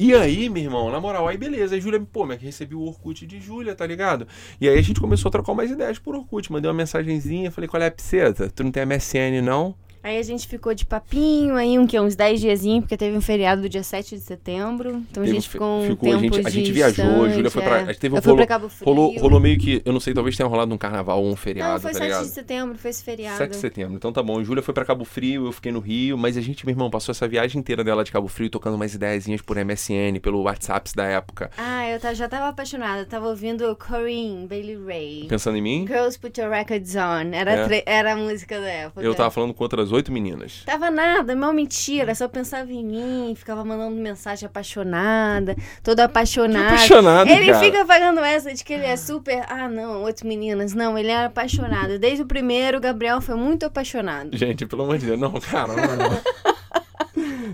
[0.00, 1.74] e aí, meu irmão, na moral, aí beleza.
[1.74, 4.26] Aí Júlia, pô, mas recebi o Orkut de Júlia, tá ligado?
[4.60, 6.50] E aí a gente começou a trocar mais ideias por Orkut.
[6.50, 8.48] Mandei uma mensagenzinha, falei, qual é a pseta?
[8.48, 9.74] Tu não tem MSN, não?
[10.02, 13.20] Aí a gente ficou de papinho aí, um, que, uns 10 diazinhos, porque teve um
[13.20, 14.90] feriado do dia 7 de setembro.
[15.10, 17.62] Então Teve a gente ficou um ficou, a gente- a gente viajou, a Júlia foi
[17.62, 17.82] pra- é.
[17.82, 18.84] a gente teve um rolo- Cabo Frio.
[18.86, 21.74] Rolou, rolou meio que, eu não sei, talvez tenha rolado um carnaval ou um feriado,
[21.74, 22.24] Não, foi tá 7 ligado?
[22.24, 23.36] de setembro, foi esse feriado.
[23.38, 24.42] 7 de setembro, então tá bom.
[24.42, 27.12] Júlia foi pra Cabo Frio, eu fiquei no Rio, mas a gente, meu irmão, passou
[27.12, 31.04] essa viagem inteira dela de Cabo Frio tocando umas ideiazinhas por MSN, pelo WhatsApp da
[31.04, 31.50] época.
[31.58, 33.04] Ah, eu ta- já tava apaixonada.
[33.04, 35.26] Tava ouvindo Corinne, Bailey Ray.
[35.28, 37.30] Pensando em mim, Girls Put Your Records On.
[37.32, 37.82] Era, É.
[37.86, 39.02] era a música da época.
[39.02, 40.62] eu tava falando com outras oito meninas.
[40.64, 46.74] Tava nada, mal mentira, só pensava em mim, ficava mandando mensagem apaixonada, toda apaixonada.
[46.74, 47.58] Apaixonado, Ele cara.
[47.64, 49.44] fica pagando essa de que ele é super.
[49.48, 50.74] Ah, não, outras meninas.
[50.74, 51.98] Não, ele era apaixonado.
[51.98, 54.36] Desde o primeiro, o Gabriel foi muito apaixonado.
[54.36, 56.20] Gente, pelo amor de Deus, não, cara, não, não.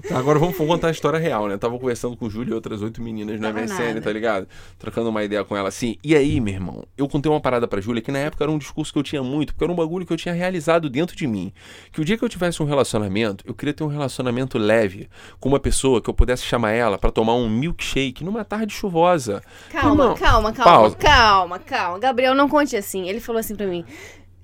[0.08, 1.56] Tá, agora vamos contar a história real, né?
[1.56, 4.00] Tava conversando com o Júlio e outras oito meninas Tava MSN, nada.
[4.02, 4.48] tá ligado?
[4.78, 5.96] Trocando uma ideia com ela assim.
[6.02, 8.58] E aí, meu irmão, eu contei uma parada pra Júlia que na época era um
[8.58, 11.26] discurso que eu tinha muito, porque era um bagulho que eu tinha realizado dentro de
[11.26, 11.52] mim.
[11.92, 15.08] Que o dia que eu tivesse um relacionamento, eu queria ter um relacionamento leve
[15.40, 19.42] com uma pessoa que eu pudesse chamar ela pra tomar um milkshake numa tarde chuvosa.
[19.70, 20.96] Calma, Irmão, calma, calma, pausa.
[20.96, 21.98] calma, calma.
[21.98, 23.08] Gabriel, não conte assim.
[23.08, 23.84] Ele falou assim pra mim.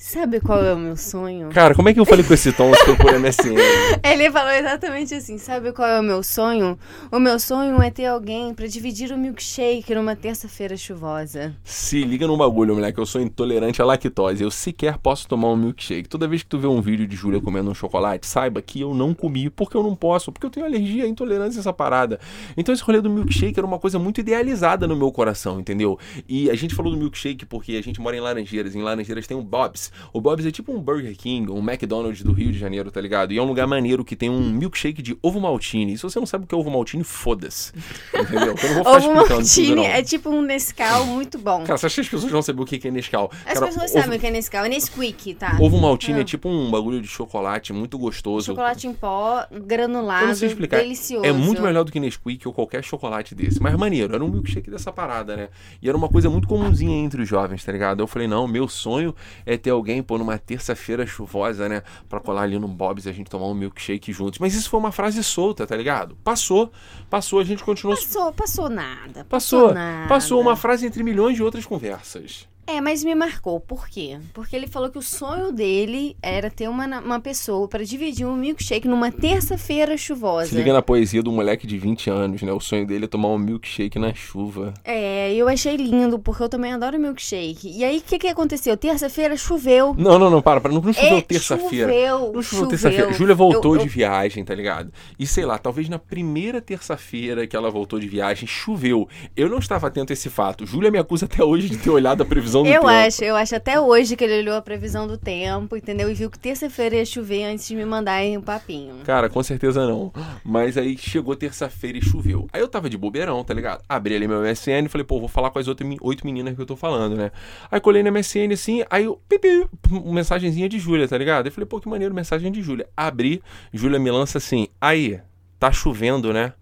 [0.04, 1.48] Sabe qual é o meu sonho?
[1.50, 3.54] Cara, como é que eu falei com esse tom se por MSN?
[4.02, 6.76] Ele falou exatamente assim: Sabe qual é o meu sonho?
[7.12, 11.54] O meu sonho é ter alguém pra dividir o milkshake numa terça-feira chuvosa.
[11.62, 12.98] Se liga no bagulho, moleque.
[12.98, 14.42] Eu sou intolerante à lactose.
[14.42, 16.08] Eu sequer posso tomar um milkshake.
[16.08, 18.92] Toda vez que tu vê um vídeo de Júlia comendo um chocolate, saiba que eu
[18.92, 22.18] não comi porque eu não posso, porque eu tenho alergia, intolerância a essa parada.
[22.56, 25.96] Então esse rolê do milkshake era uma coisa muito idealizada no meu coração, entendeu?
[26.28, 28.74] E a gente falou do milkshake porque a gente mora em Laranjeiras.
[28.74, 29.91] Em Laranjeiras tem um Bob's.
[30.12, 33.32] O Bob's é tipo um Burger King, um McDonald's do Rio de Janeiro, tá ligado?
[33.32, 35.92] E é um lugar maneiro que tem um milkshake de ovo maltine.
[35.92, 37.72] E se você não sabe o que é ovo maltine, foda-se.
[38.14, 38.54] Entendeu?
[38.62, 39.84] Eu não vou ficar Ovo tudo, maltine não.
[39.84, 41.64] é tipo um Nescau muito bom.
[41.64, 43.30] Cara, você acha que as pessoas vão saber o que é Nescau?
[43.46, 44.64] As Cara, pessoas ovo- sabem o que é Nescau.
[44.64, 45.56] É Nesquik, tá?
[45.60, 46.22] Ovo maltine Ah.
[46.22, 48.46] é tipo um bagulho de chocolate muito gostoso.
[48.46, 50.78] Chocolate em pó, granulado, Eu não sei explicar.
[50.80, 51.24] delicioso.
[51.24, 53.60] É muito melhor do que Nesquik ou qualquer chocolate desse.
[53.62, 55.48] Mas maneiro, era um milkshake dessa parada, né?
[55.80, 58.00] E era uma coisa muito comumzinha entre os jovens, tá ligado?
[58.00, 59.14] Eu falei, não, meu sonho
[59.46, 61.82] é ter alguém, pô, numa terça-feira chuvosa, né?
[62.08, 64.38] Pra colar ali no Bob's e a gente tomar um milkshake juntos.
[64.38, 66.16] Mas isso foi uma frase solta, tá ligado?
[66.22, 66.70] Passou,
[67.10, 67.96] passou, a gente continuou.
[67.96, 69.24] Passou, passou nada.
[69.24, 70.08] Passou, nada.
[70.08, 72.48] passou uma frase entre milhões de outras conversas.
[72.66, 73.58] É, mas me marcou.
[73.60, 74.18] Por quê?
[74.32, 78.36] Porque ele falou que o sonho dele era ter uma, uma pessoa pra dividir um
[78.36, 80.50] milkshake numa terça-feira chuvosa.
[80.50, 82.52] Se liga na poesia do moleque de 20 anos, né?
[82.52, 84.72] O sonho dele é tomar um milkshake na chuva.
[84.84, 87.68] É, eu achei lindo, porque eu também adoro milkshake.
[87.68, 88.76] E aí, o que que aconteceu?
[88.76, 89.94] Terça-feira choveu.
[89.98, 90.72] Não, não, não, para, para.
[90.72, 91.88] Não, não choveu É, terça-feira.
[91.92, 92.68] Choveu, Não choveu choveu.
[92.68, 93.12] terça-feira.
[93.12, 94.92] Júlia voltou Eu- eu- de viagem, tá ligado?
[95.18, 99.08] E sei lá, talvez na primeira terça-feira que ela voltou de viagem, choveu.
[99.36, 100.64] Eu não estava atento a esse fato.
[100.64, 102.86] Júlia me acusa até hoje de ter olhado a previsão do Eu tempo.
[102.88, 106.10] acho, eu acho até hoje que ele olhou a previsão do tempo, entendeu?
[106.10, 108.96] E viu que terça-feira ia chover antes de me mandarem o papinho.
[109.04, 110.12] Cara, com certeza não.
[110.44, 112.48] Mas aí chegou terça-feira e choveu.
[112.52, 113.82] Aí eu tava de bobeirão, tá ligado?
[113.88, 116.60] Abri ali meu MSN e falei, pô, vou falar com as outras oito meninas que
[116.60, 117.30] eu tô falando, né?
[117.70, 119.66] Aí colei no MSN assim, aí eu, pipi,
[120.04, 121.46] mensagenzinha de Júlia, tá ligado?
[121.46, 122.88] Eu falei, pô, que maneiro, mensagem de Júlia.
[122.96, 125.20] Abri, Júlia me lança assim, aí,
[125.58, 126.52] tá chovendo, né?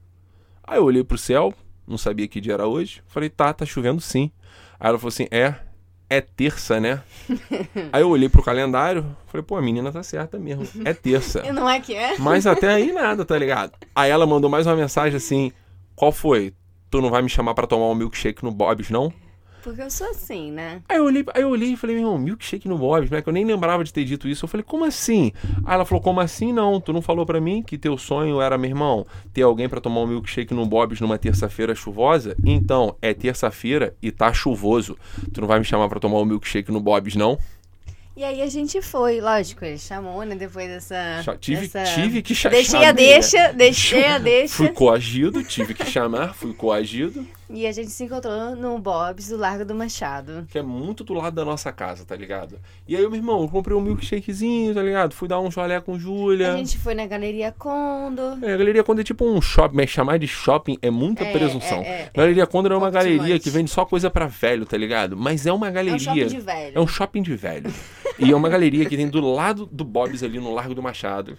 [0.62, 1.52] Aí eu olhei pro céu,
[1.86, 3.02] não sabia que dia era hoje.
[3.06, 4.30] Falei, tá, tá chovendo sim.
[4.78, 5.54] Aí ela falou assim, é,
[6.10, 7.00] é terça, né?
[7.92, 11.42] aí eu olhei pro calendário, falei, pô, a menina tá certa mesmo, é terça.
[11.46, 12.18] E não é que é?
[12.18, 13.72] Mas até aí nada, tá ligado?
[13.94, 15.52] Aí ela mandou mais uma mensagem assim:
[15.94, 16.52] Qual foi?
[16.90, 19.12] Tu não vai me chamar pra tomar um milkshake no Bob's, não?
[19.62, 20.82] Porque eu sou assim, né?
[20.88, 23.20] Aí eu olhei, aí eu olhei e falei, meu irmão, milkshake no Bob's, né?
[23.20, 24.44] Que eu nem lembrava de ter dito isso.
[24.44, 25.32] Eu falei, como assim?
[25.64, 26.80] Aí ela falou, como assim não?
[26.80, 30.00] Tu não falou pra mim que teu sonho era, meu irmão, ter alguém pra tomar
[30.00, 32.34] um milkshake no Bob's numa terça-feira chuvosa?
[32.44, 34.96] Então, é terça-feira e tá chuvoso.
[35.32, 37.38] Tu não vai me chamar pra tomar um milkshake no Bob's, não?
[38.16, 40.34] E aí a gente foi, lógico, ele chamou, né?
[40.34, 41.22] Depois dessa.
[41.40, 41.94] Tive, dessa...
[41.94, 44.54] tive que cha- Deixei a deixa, deixei a deixa.
[44.54, 47.26] Fui coagido, tive que chamar, fui coagido.
[47.52, 50.46] E a gente se encontrou no Bob's do Largo do Machado.
[50.50, 52.58] que é muito do lado da nossa casa, tá ligado?
[52.86, 55.12] E aí, meu irmão, eu comprei um milkshakezinho, tá ligado?
[55.14, 56.52] Fui dar um jolé com Júlia.
[56.54, 58.38] A gente foi na Galeria Condor.
[58.42, 61.32] É, a Galeria Condor é tipo um shopping, mas chamar de shopping é muita É,
[61.32, 61.78] presunção.
[61.80, 63.42] é, é, Galeria Condor é uma galeria demais.
[63.42, 65.16] que vende só coisa pra velho, tá ligado?
[65.16, 65.98] Mas é uma É um galeria.
[65.98, 66.72] shopping de velho.
[66.76, 67.72] É um shopping de velho.
[68.18, 71.36] e é uma galeria que tem do lado do Bob's ali no Largo do Machado.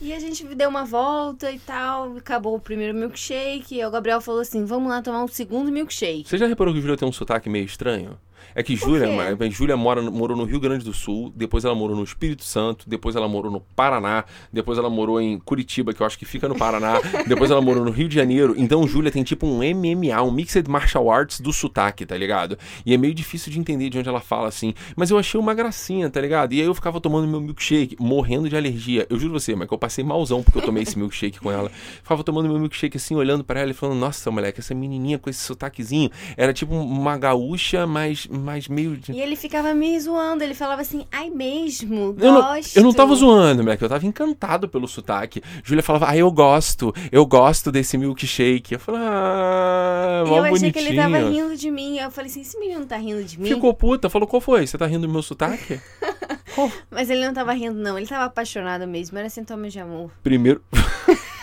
[0.00, 2.16] E a gente deu uma volta e tal.
[2.16, 3.76] Acabou o primeiro milkshake.
[3.76, 6.28] E o Gabriel falou assim: vamos lá tomar um segundo milkshake.
[6.28, 8.18] Você já reparou que Júlia tem um sotaque meio estranho?
[8.54, 9.08] É que Júlia,
[9.50, 13.16] Júlia mora, morou no Rio Grande do Sul, depois ela morou no Espírito Santo, depois
[13.16, 16.56] ela morou no Paraná, depois ela morou em Curitiba, que eu acho que fica no
[16.56, 18.54] Paraná, depois ela morou no Rio de Janeiro.
[18.56, 22.58] Então Júlia tem tipo um MMA, um Mixed Martial Arts do sotaque, tá ligado?
[22.84, 24.74] E é meio difícil de entender de onde ela fala assim.
[24.94, 26.52] Mas eu achei uma gracinha, tá ligado?
[26.52, 29.06] E aí eu ficava tomando meu milkshake, morrendo de alergia.
[29.10, 31.70] Eu juro você, mas que eu passei malzão porque eu tomei esse milkshake com ela.
[32.02, 35.28] Ficava tomando meu milkshake assim, olhando pra ela e falando: Nossa, moleque, essa menininha com
[35.30, 38.26] esse sotaquezinho era tipo uma gaúcha, mas,
[38.70, 38.96] meio.
[38.96, 40.42] de- E ele ficava me zoando.
[40.44, 42.76] Ele falava assim: ai mesmo, Eu não, gosto.
[42.76, 43.82] eu não tava zoando, moleque.
[43.84, 45.42] Eu tava encantado pelo sotaque.
[45.64, 48.74] Júlia falava, ah, eu gosto, eu gosto desse milkshake.
[48.74, 50.72] Eu falei, ah, mó eu achei bonitinho.
[50.72, 51.98] que ele tava rindo de mim.
[51.98, 53.48] Eu falei assim: esse menino tá rindo de mim.
[53.48, 54.66] Ficou puta, falou, qual foi?
[54.66, 55.80] Você tá rindo do meu sotaque?
[56.90, 57.98] Mas ele não tava rindo, não.
[57.98, 59.18] Ele tava apaixonado mesmo.
[59.18, 60.10] Era sintomas de amor.
[60.22, 60.62] Primeiro.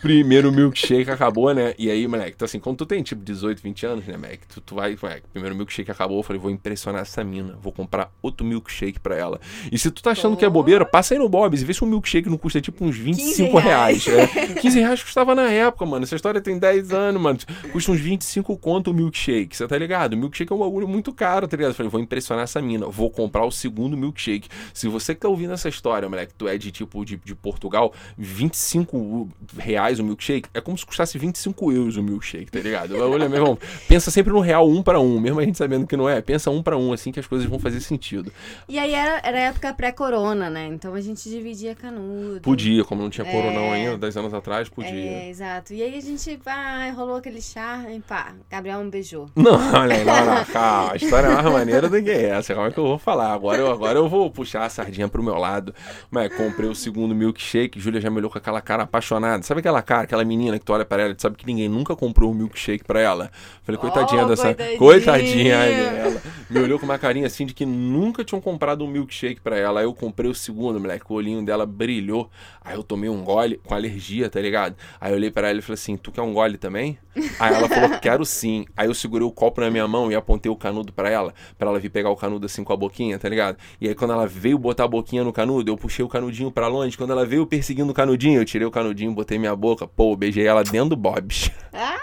[0.00, 1.74] Primeiro milkshake acabou, né?
[1.78, 4.46] E aí, moleque, então assim, quando tu tem tipo 18, 20 anos, né, moleque?
[4.46, 8.10] Tu, tu vai, moleque, primeiro milkshake acabou, eu falei, vou impressionar essa mina, vou comprar
[8.20, 9.40] outro milkshake pra ela.
[9.70, 11.84] E se tu tá achando que é bobeira, passa aí no Bob's e vê se
[11.84, 14.04] um milkshake não custa tipo uns 25 reais.
[14.04, 14.36] reais.
[14.36, 14.54] É.
[14.60, 16.04] 15 reais custava na época, mano.
[16.04, 17.38] Essa história tem 10 anos, mano.
[17.72, 20.14] Custa uns 25 conto o milkshake, você tá ligado?
[20.14, 21.70] O milkshake é um bagulho muito caro, tá ligado?
[21.70, 24.48] Eu falei, vou impressionar essa mina, vou comprar o segundo milkshake.
[24.72, 27.92] Se você que tá ouvindo essa história, moleque, tu é de tipo de, de Portugal,
[28.16, 32.96] 25 25 reais o milkshake, é como se custasse 25 euros o milkshake, tá ligado?
[32.96, 35.96] Olha, meu irmão, pensa sempre no real um para um, mesmo a gente sabendo que
[35.96, 38.32] não é, pensa um para um, assim que as coisas vão fazer sentido.
[38.68, 40.66] E aí era, era época pré-corona, né?
[40.66, 42.40] Então a gente dividia canudo.
[42.40, 43.74] Podia, como não tinha coronão é...
[43.74, 44.90] ainda, 10 anos atrás, podia.
[44.90, 45.74] É, exato.
[45.74, 49.28] E aí a gente, pá, rolou aquele chá e pá, Gabriel me beijou.
[49.36, 52.66] Não, olha aí, não, não, calma, a história é mais maneira do que essa, como
[52.66, 53.32] é que eu vou falar?
[53.32, 55.74] Agora eu, agora eu vou puxar a sardinha pro meu lado,
[56.10, 59.01] mas comprei o segundo milkshake, Júlia já me olhou com aquela cara apaixonada,
[59.42, 61.94] sabe aquela cara, aquela menina que tu olha pra ela e sabe que ninguém nunca
[61.94, 63.30] comprou um milkshake pra ela?
[63.62, 67.66] Falei, coitadinha oh, dessa, coitadinha, coitadinha dela, me olhou com uma carinha assim de que
[67.66, 71.44] nunca tinham comprado um milkshake pra ela, aí eu comprei o segundo, moleque, o olhinho
[71.44, 74.76] dela brilhou, aí eu tomei um gole com alergia, tá ligado?
[75.00, 76.98] Aí eu olhei pra ela e falei assim, tu quer um gole também?
[77.38, 78.64] Aí ela falou, quero sim.
[78.76, 81.68] Aí eu segurei o copo na minha mão e apontei o canudo para ela, para
[81.68, 83.58] ela vir pegar o canudo assim com a boquinha, tá ligado?
[83.80, 86.68] E aí quando ela veio botar a boquinha no canudo, eu puxei o canudinho para
[86.68, 86.96] longe.
[86.96, 90.46] Quando ela veio perseguindo o canudinho, eu tirei o canudinho, botei minha boca, pô, beijei
[90.46, 91.50] ela dentro do Bob's.
[91.72, 91.98] Ah!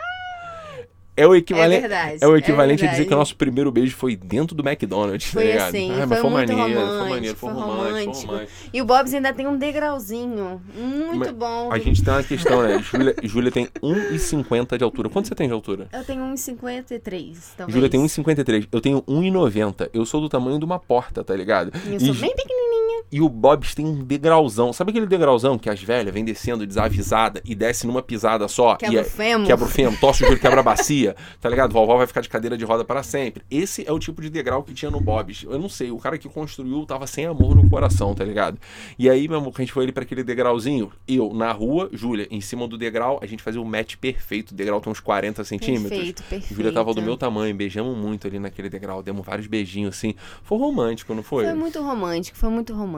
[1.20, 3.70] É o equivalente, é, verdade, é o equivalente é a dizer que o nosso primeiro
[3.70, 5.68] beijo foi dentro do McDonald's, tá foi tá ligado?
[5.68, 8.52] Assim, ah, foi, foi maneiro, foi maneiro, foi, foi romântico, foi romântico.
[8.72, 11.74] E o Bob's ainda tem um degrauzinho, muito mas, bom.
[11.74, 12.80] A gente tem uma questão, né?
[12.80, 15.10] Júlia, Júlia tem 1,50 de altura.
[15.10, 15.90] Quanto você tem de altura?
[15.92, 17.74] Eu tenho 1,53, talvez.
[17.74, 18.70] Júlia tem 1,53.
[18.72, 19.90] Eu tenho 1,90.
[19.94, 21.74] Eu sou do tamanho de uma porta, tá ligado?
[21.86, 22.79] Eu e sou bem pequenininha.
[23.12, 24.72] E o Bob's tem um degrauzão.
[24.72, 28.76] Sabe aquele degrauzão que as velhas vêm descendo desavisada e desce numa pisada só?
[28.76, 29.48] Quebra e o fêmur.
[29.48, 31.72] Quebra o fêmur, torce o joelho, quebra a bacia, tá ligado?
[31.72, 33.44] Vovó vai ficar de cadeira de roda para sempre.
[33.50, 35.44] Esse é o tipo de degrau que tinha no Bob's.
[35.44, 38.58] Eu não sei, o cara que construiu tava sem amor no coração, tá ligado?
[38.98, 42.28] E aí, meu amor, a gente foi ali para aquele degrauzinho, eu na rua, Júlia
[42.30, 44.52] em cima do degrau, a gente fazia o match perfeito.
[44.52, 45.90] O degrau tem uns 40 centímetros.
[45.90, 46.54] Perfeito, perfeito.
[46.54, 50.16] Júlia tava do meu tamanho, beijamos muito ali naquele degrau, demos vários beijinhos assim.
[50.44, 51.46] Foi romântico, não foi?
[51.46, 52.89] Foi muito romântico, foi muito romântico.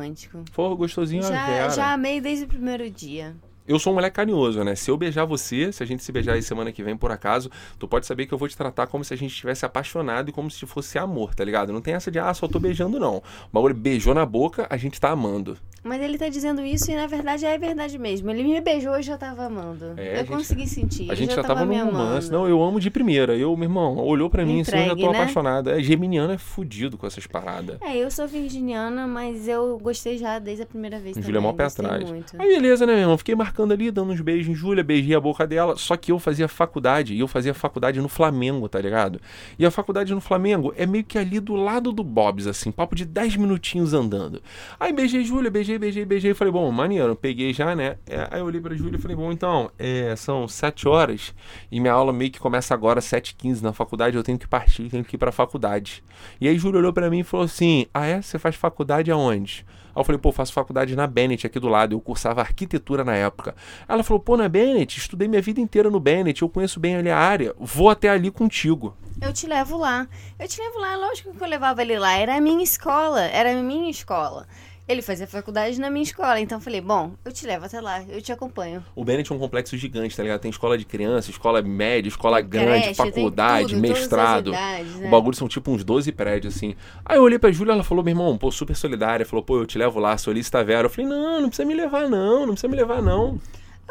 [0.52, 1.70] Foi gostosinho já.
[1.76, 3.36] Já amei desde o primeiro dia
[3.68, 4.76] eu sou um moleque carinhoso, né?
[4.76, 7.50] Se eu beijar você, se a gente se beijar aí semana que vem por acaso,
[7.78, 10.32] tu pode saber que eu vou te tratar como se a gente estivesse apaixonado e
[10.34, 11.72] como se fosse amor, tá ligado?
[11.72, 13.18] Não tem essa de, ah, só tô beijando, não.
[13.18, 15.58] O bagulho beijou na boca, a gente tá amando.
[15.84, 18.30] Mas ele tá dizendo isso e na verdade é verdade mesmo.
[18.30, 19.94] Ele me beijou e já tava amando.
[19.98, 21.10] É, eu gente, consegui sentir.
[21.10, 22.32] A gente já, já tava, tava no romance.
[22.32, 23.36] Não, eu amo de primeira.
[23.36, 25.18] Eu, meu irmão, olhou para mim Entregue, assim, eu já tô né?
[25.18, 25.80] apaixonada.
[25.80, 27.78] É, geminiano é fudido com essas paradas.
[27.82, 31.18] É, eu sou virginiana, mas eu gostei já desde a primeira vez.
[31.18, 32.08] Júlia é mó pé atrás.
[32.08, 32.40] Muito.
[32.40, 33.18] Aí beleza, né, meu irmão?
[33.18, 35.76] Fiquei marcando ali, dando uns beijos beijo em Júlia, beijei a boca dela.
[35.76, 39.20] Só que eu fazia faculdade, e eu fazia faculdade no Flamengo, tá ligado?
[39.60, 42.96] E a faculdade no Flamengo é meio que ali do lado do Bob's, assim, papo
[42.96, 44.42] de 10 minutinhos andando.
[44.80, 46.34] Aí beijei Júlia, beijei, beijei, beijei.
[46.34, 47.98] Falei, bom, maneiro, peguei já, né?
[48.08, 51.34] É, aí eu olhei pra Júlia e falei, bom, então, é, são 7 horas
[51.70, 55.04] e minha aula meio que começa agora, 7h15 na faculdade, eu tenho que partir, tenho
[55.04, 56.02] que ir pra faculdade.
[56.40, 58.22] E aí Júlia olhou para mim e falou assim: Ah, é?
[58.22, 59.66] Você faz faculdade aonde?
[59.96, 61.94] Aí eu falei, pô, faço faculdade na Bennett aqui do lado.
[61.94, 63.56] Eu cursava arquitetura na época.
[63.88, 67.10] Ela falou, pô, na Bennett, estudei minha vida inteira no Bennett, eu conheço bem ali
[67.10, 68.96] a área, vou até ali contigo.
[69.22, 70.08] Eu te levo lá.
[70.40, 72.14] Eu te levo lá, lógico que eu levava ele lá.
[72.14, 74.48] Era a minha escola, era a minha escola.
[74.92, 78.04] Ele fazia faculdade na minha escola, então eu falei, bom, eu te levo até lá,
[78.10, 78.84] eu te acompanho.
[78.94, 80.42] O Bennett é um complexo gigante, tá ligado?
[80.42, 84.50] Tem escola de criança, escola média, escola grande, creche, faculdade, tudo, mestrado.
[84.50, 85.08] Idades, né?
[85.08, 86.76] O bagulho são tipo uns 12 prédios, assim.
[87.06, 89.66] Aí eu olhei pra Júlia, ela falou, meu irmão, pô, super solidária, falou, pô, eu
[89.66, 90.88] te levo lá, solista Vera.
[90.88, 93.40] Eu falei, não, não precisa me levar, não, não precisa me levar, não.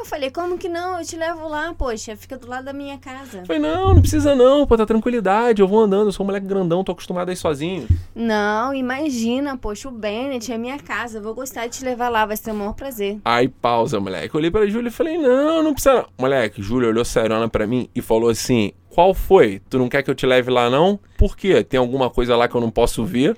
[0.00, 0.98] Eu falei, como que não?
[0.98, 3.40] Eu te levo lá, poxa, fica do lado da minha casa.
[3.40, 6.26] Eu falei, não, não precisa não, pô, tá tranquilidade, eu vou andando, eu sou um
[6.26, 7.86] moleque grandão, tô acostumado a ir sozinho.
[8.14, 12.24] Não, imagina, poxa, o Bennett é minha casa, eu vou gostar de te levar lá,
[12.24, 13.18] vai ser o maior prazer.
[13.26, 14.34] Aí, pausa, moleque.
[14.34, 16.06] Eu olhei pra Júlia e falei, não, não precisa.
[16.18, 19.60] Moleque, Júlia olhou serona pra mim e falou assim: qual foi?
[19.68, 20.98] Tu não quer que eu te leve lá, não?
[21.18, 21.62] Por quê?
[21.62, 23.36] Tem alguma coisa lá que eu não posso ver?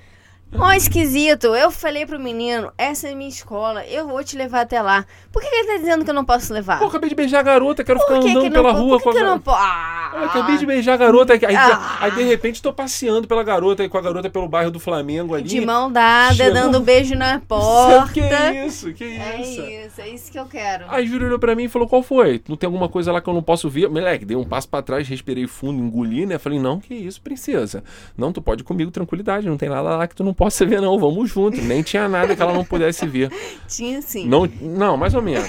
[0.55, 1.47] Mó esquisito.
[1.55, 5.05] Eu falei pro menino, essa é minha escola, eu vou te levar até lá.
[5.31, 6.79] Por que, que ele tá dizendo que eu não posso levar?
[6.79, 9.13] Pô, acabei de beijar a garota, quero ficar andando pela rua por que com a
[9.13, 9.57] que eu não posso?
[9.59, 11.33] Ah, eu acabei de beijar a garota.
[11.33, 11.97] Aí, ah.
[11.99, 15.43] aí, de repente tô passeando pela garota, com a garota pelo bairro do Flamengo ali.
[15.43, 16.53] De mão dada, chegou...
[16.53, 18.13] dando um beijo na porta.
[18.13, 18.21] Que
[18.65, 19.61] isso, que é isso.
[19.61, 20.85] É isso, é isso que eu quero.
[20.87, 22.41] Aí Júlio olhou pra mim e falou, qual foi?
[22.47, 23.89] Não tem alguma coisa lá que eu não posso ver?
[23.89, 26.37] Moleque, dei um passo pra trás, respirei fundo, engoli, né?
[26.37, 27.83] Falei, não, que isso, princesa.
[28.15, 30.81] Não, tu pode ir comigo, tranquilidade, não tem nada lá que tu não possa ver
[30.81, 31.61] não, vamos junto.
[31.61, 33.31] Nem tinha nada que ela não pudesse ver.
[33.65, 34.27] Tinha sim.
[34.27, 35.47] Não, não mais ou menos.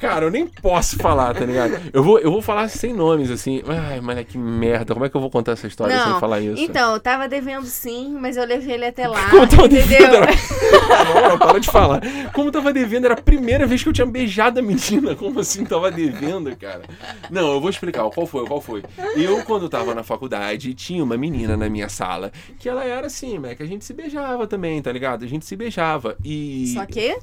[0.00, 1.80] Cara, eu nem posso falar, tá ligado?
[1.92, 3.62] Eu vou, eu vou falar sem nomes, assim.
[3.66, 4.94] Ai, mas que merda.
[4.94, 6.60] Como é que eu vou contar essa história não, sem falar isso?
[6.60, 9.30] Então, eu tava devendo sim, mas eu levei ele até lá.
[9.30, 9.86] Como tava entendeu?
[9.86, 10.14] devendo?
[10.16, 10.26] Era...
[11.28, 12.00] não, para de falar.
[12.32, 15.14] Como tava devendo, era a primeira vez que eu tinha beijado a menina.
[15.14, 16.82] Como assim tava devendo, cara?
[17.30, 18.08] Não, eu vou explicar.
[18.10, 18.46] Qual foi?
[18.46, 18.82] Qual foi?
[19.16, 23.38] Eu, quando tava na faculdade, tinha uma menina na minha sala que ela era assim,
[23.38, 23.54] né?
[23.68, 25.24] Gente se beijava também, tá ligado?
[25.24, 26.16] A gente se beijava.
[26.24, 26.72] E.
[26.74, 27.18] Só que?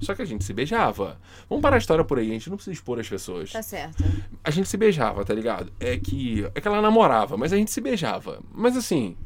[0.00, 1.20] Só que a gente se beijava.
[1.50, 3.50] Vamos parar a história por aí, a gente não precisa expor as pessoas.
[3.50, 4.04] Tá certo.
[4.44, 5.72] A gente se beijava, tá ligado?
[5.80, 6.48] É que.
[6.54, 8.40] É que ela namorava, mas a gente se beijava.
[8.52, 9.16] Mas assim.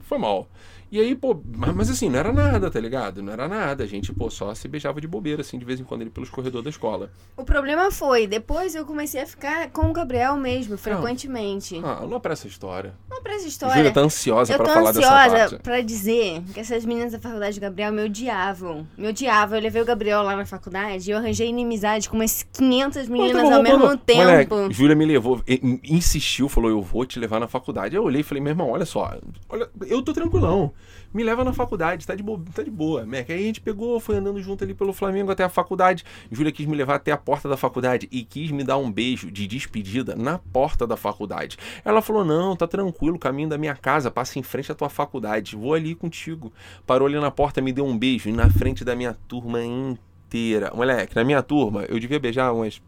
[0.00, 0.48] Foi mal.
[0.90, 1.38] E aí, pô,
[1.74, 3.22] mas, assim, não era nada, tá ligado?
[3.22, 3.84] Não era nada.
[3.84, 6.30] A gente, pô, só se beijava de bobeira, assim, de vez em quando ele pelos
[6.30, 7.10] corredores da escola.
[7.36, 11.80] O problema foi, depois eu comecei a ficar com o Gabriel mesmo, frequentemente.
[11.84, 12.94] Ah, não pra essa história.
[13.10, 13.92] Não pra essa Júlia história.
[13.92, 15.62] tá ansiosa Eu pra tô falar dessa ansiosa parte.
[15.62, 18.86] pra dizer que essas meninas da faculdade do Gabriel me odiavam.
[18.96, 19.58] Me odiavam.
[19.58, 23.12] Eu levei o Gabriel lá na faculdade e eu arranjei inimizade com umas 500 Pô,
[23.12, 23.98] meninas ao mesmo roubando.
[24.00, 24.54] tempo.
[24.54, 25.42] Moleque, Júlia me levou,
[25.84, 27.94] insistiu, falou, eu vou te levar na faculdade.
[27.96, 30.72] Eu olhei e falei, meu irmão, olha só, olha, eu tô tranquilão.
[31.12, 33.06] Me leva na faculdade, tá de, bo tá de boa.
[33.06, 33.30] Mac.
[33.30, 36.04] Aí a gente pegou, foi andando junto ali pelo Flamengo até a faculdade.
[36.30, 39.30] Júlia quis me levar até a porta da faculdade e quis me dar um beijo
[39.30, 41.56] de despedida na porta da faculdade.
[41.84, 45.56] Ela falou: Não, tá tranquilo, caminho da minha casa passa em frente à tua faculdade.
[45.56, 46.52] Vou ali contigo.
[46.86, 50.70] Parou ali na porta, me deu um beijo e na frente da minha turma inteira.
[50.74, 52.82] Moleque, na minha turma, eu devia beijar umas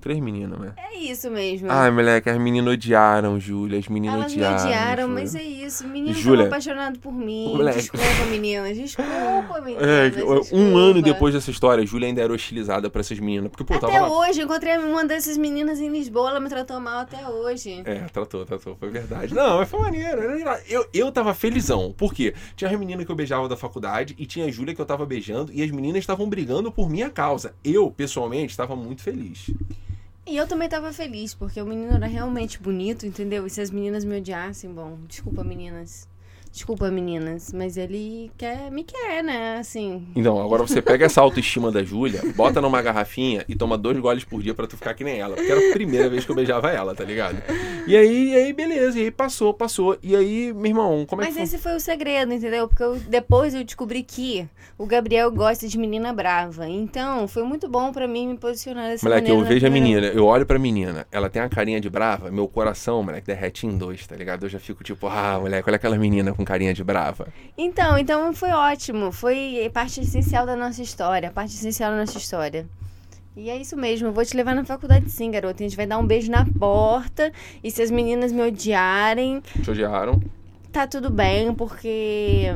[0.00, 0.72] três meninas, né?
[0.76, 1.68] É isso mesmo.
[1.70, 3.78] Ai, moleque, as meninas odiaram, Júlia.
[3.78, 4.64] As meninas Elas me odiaram.
[4.64, 5.14] odiaram, Júlia.
[5.22, 5.86] mas é isso.
[5.88, 6.46] Meninos Júlia.
[6.46, 7.48] apaixonados por mim.
[7.54, 7.78] Moleque.
[7.78, 8.76] Desculpa, meninas.
[8.76, 9.82] Desculpa, meninas.
[9.88, 10.46] É, desculpa.
[10.56, 13.50] um ano depois dessa história, a Júlia ainda era hostilizada pra essas meninas.
[13.50, 14.18] Porque, pô, Até tava lá.
[14.20, 17.82] hoje, encontrei uma dessas meninas em Lisboa, ela me tratou mal até hoje.
[17.84, 19.34] É, tratou, tratou, foi verdade.
[19.34, 20.20] Não, mas foi maneiro.
[20.68, 21.92] Eu, eu tava felizão.
[21.96, 22.34] Por quê?
[22.54, 25.04] Tinha as meninas que eu beijava da faculdade e tinha a Júlia que eu tava
[25.04, 27.54] beijando e as meninas estavam brigando por minha causa.
[27.64, 29.50] Eu, pessoalmente, estava muito feliz.
[30.26, 33.46] E eu também tava feliz, porque o menino era realmente bonito, entendeu?
[33.46, 36.08] E se as meninas me odiassem, bom, desculpa, meninas.
[36.56, 39.58] Desculpa, meninas, mas ele quer, me quer, né?
[39.58, 40.06] Assim.
[40.16, 44.24] Então, agora você pega essa autoestima da Júlia, bota numa garrafinha e toma dois goles
[44.24, 45.36] por dia pra tu ficar que nem ela.
[45.36, 47.42] Porque era a primeira vez que eu beijava ela, tá ligado?
[47.86, 49.98] E aí, e aí beleza, e aí passou, passou.
[50.02, 51.44] E aí, meu irmão, como é Mas que foi?
[51.44, 52.66] esse foi o segredo, entendeu?
[52.68, 56.66] Porque eu- depois eu descobri que o Gabriel gosta de menina brava.
[56.66, 59.38] Então, foi muito bom pra mim me posicionar dessa Moleque, maneira.
[59.40, 62.30] eu na vejo a menina, eu olho pra menina, ela tem a carinha de brava,
[62.30, 64.46] meu coração, moleque, derrete em dois, tá ligado?
[64.46, 67.28] Eu já fico tipo, ah, moleque, olha aquela menina com carinha de brava.
[67.58, 69.12] Então, então foi ótimo.
[69.12, 71.30] Foi parte essencial da nossa história.
[71.30, 72.66] Parte essencial da nossa história.
[73.36, 75.62] E é isso mesmo, eu vou te levar na faculdade sim, garoto.
[75.62, 77.30] A gente vai dar um beijo na porta.
[77.62, 80.22] E se as meninas me odiarem, Te odiaram?
[80.72, 82.46] tá tudo bem, porque.